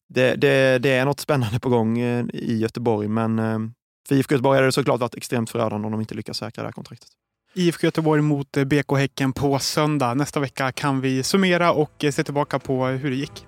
det, 0.10 0.36
det, 0.36 0.80
det 0.80 0.90
är 0.90 1.06
något 1.06 1.20
spännande 1.20 1.60
på 1.60 1.70
gång 1.70 2.00
eh, 2.00 2.26
i 2.34 2.58
Göteborg, 2.58 3.08
men 3.08 3.40
eh, 3.40 3.60
för 4.08 4.16
IFK 4.16 4.34
Göteborg 4.34 4.58
hade 4.58 4.68
det 4.68 4.72
såklart 4.72 5.00
varit 5.00 5.16
extremt 5.16 5.50
förödande 5.50 5.86
om 5.86 5.92
de 5.92 6.02
inte 6.02 6.16
lyckas 6.16 6.38
säkra 6.38 6.64
det 6.64 6.68
här 6.68 6.74
kontraktet. 6.74 7.10
IFK 7.54 7.84
Göteborg 7.84 8.22
mot 8.22 8.58
eh, 8.58 8.64
BK 8.64 8.98
Häcken 8.98 9.34
på 9.34 9.60
söndag. 9.60 10.14
Nästa 10.14 10.40
vecka 10.40 10.72
kan 10.72 11.02
vi 11.02 11.24
summera 11.24 11.72
och 11.72 12.06
se 12.12 12.24
tillbaka 12.24 12.60
på 12.60 12.86
hur 12.86 13.10
det 13.10 13.16
gick. 13.16 13.46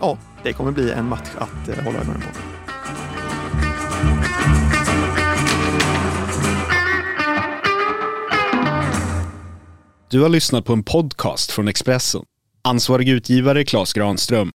Ja, 0.00 0.18
det 0.42 0.52
kommer 0.52 0.72
bli 0.72 0.90
en 0.90 1.08
match 1.08 1.28
att 1.38 1.84
hålla 1.84 1.98
ögonen 1.98 2.20
på. 2.20 2.28
Du 10.10 10.20
har 10.20 10.28
lyssnat 10.28 10.64
på 10.64 10.72
en 10.72 10.84
podcast 10.84 11.50
från 11.50 11.68
Expressen. 11.68 12.22
Ansvarig 12.62 13.08
utgivare 13.08 13.64
Klas 13.64 13.92
Granström 13.92 14.50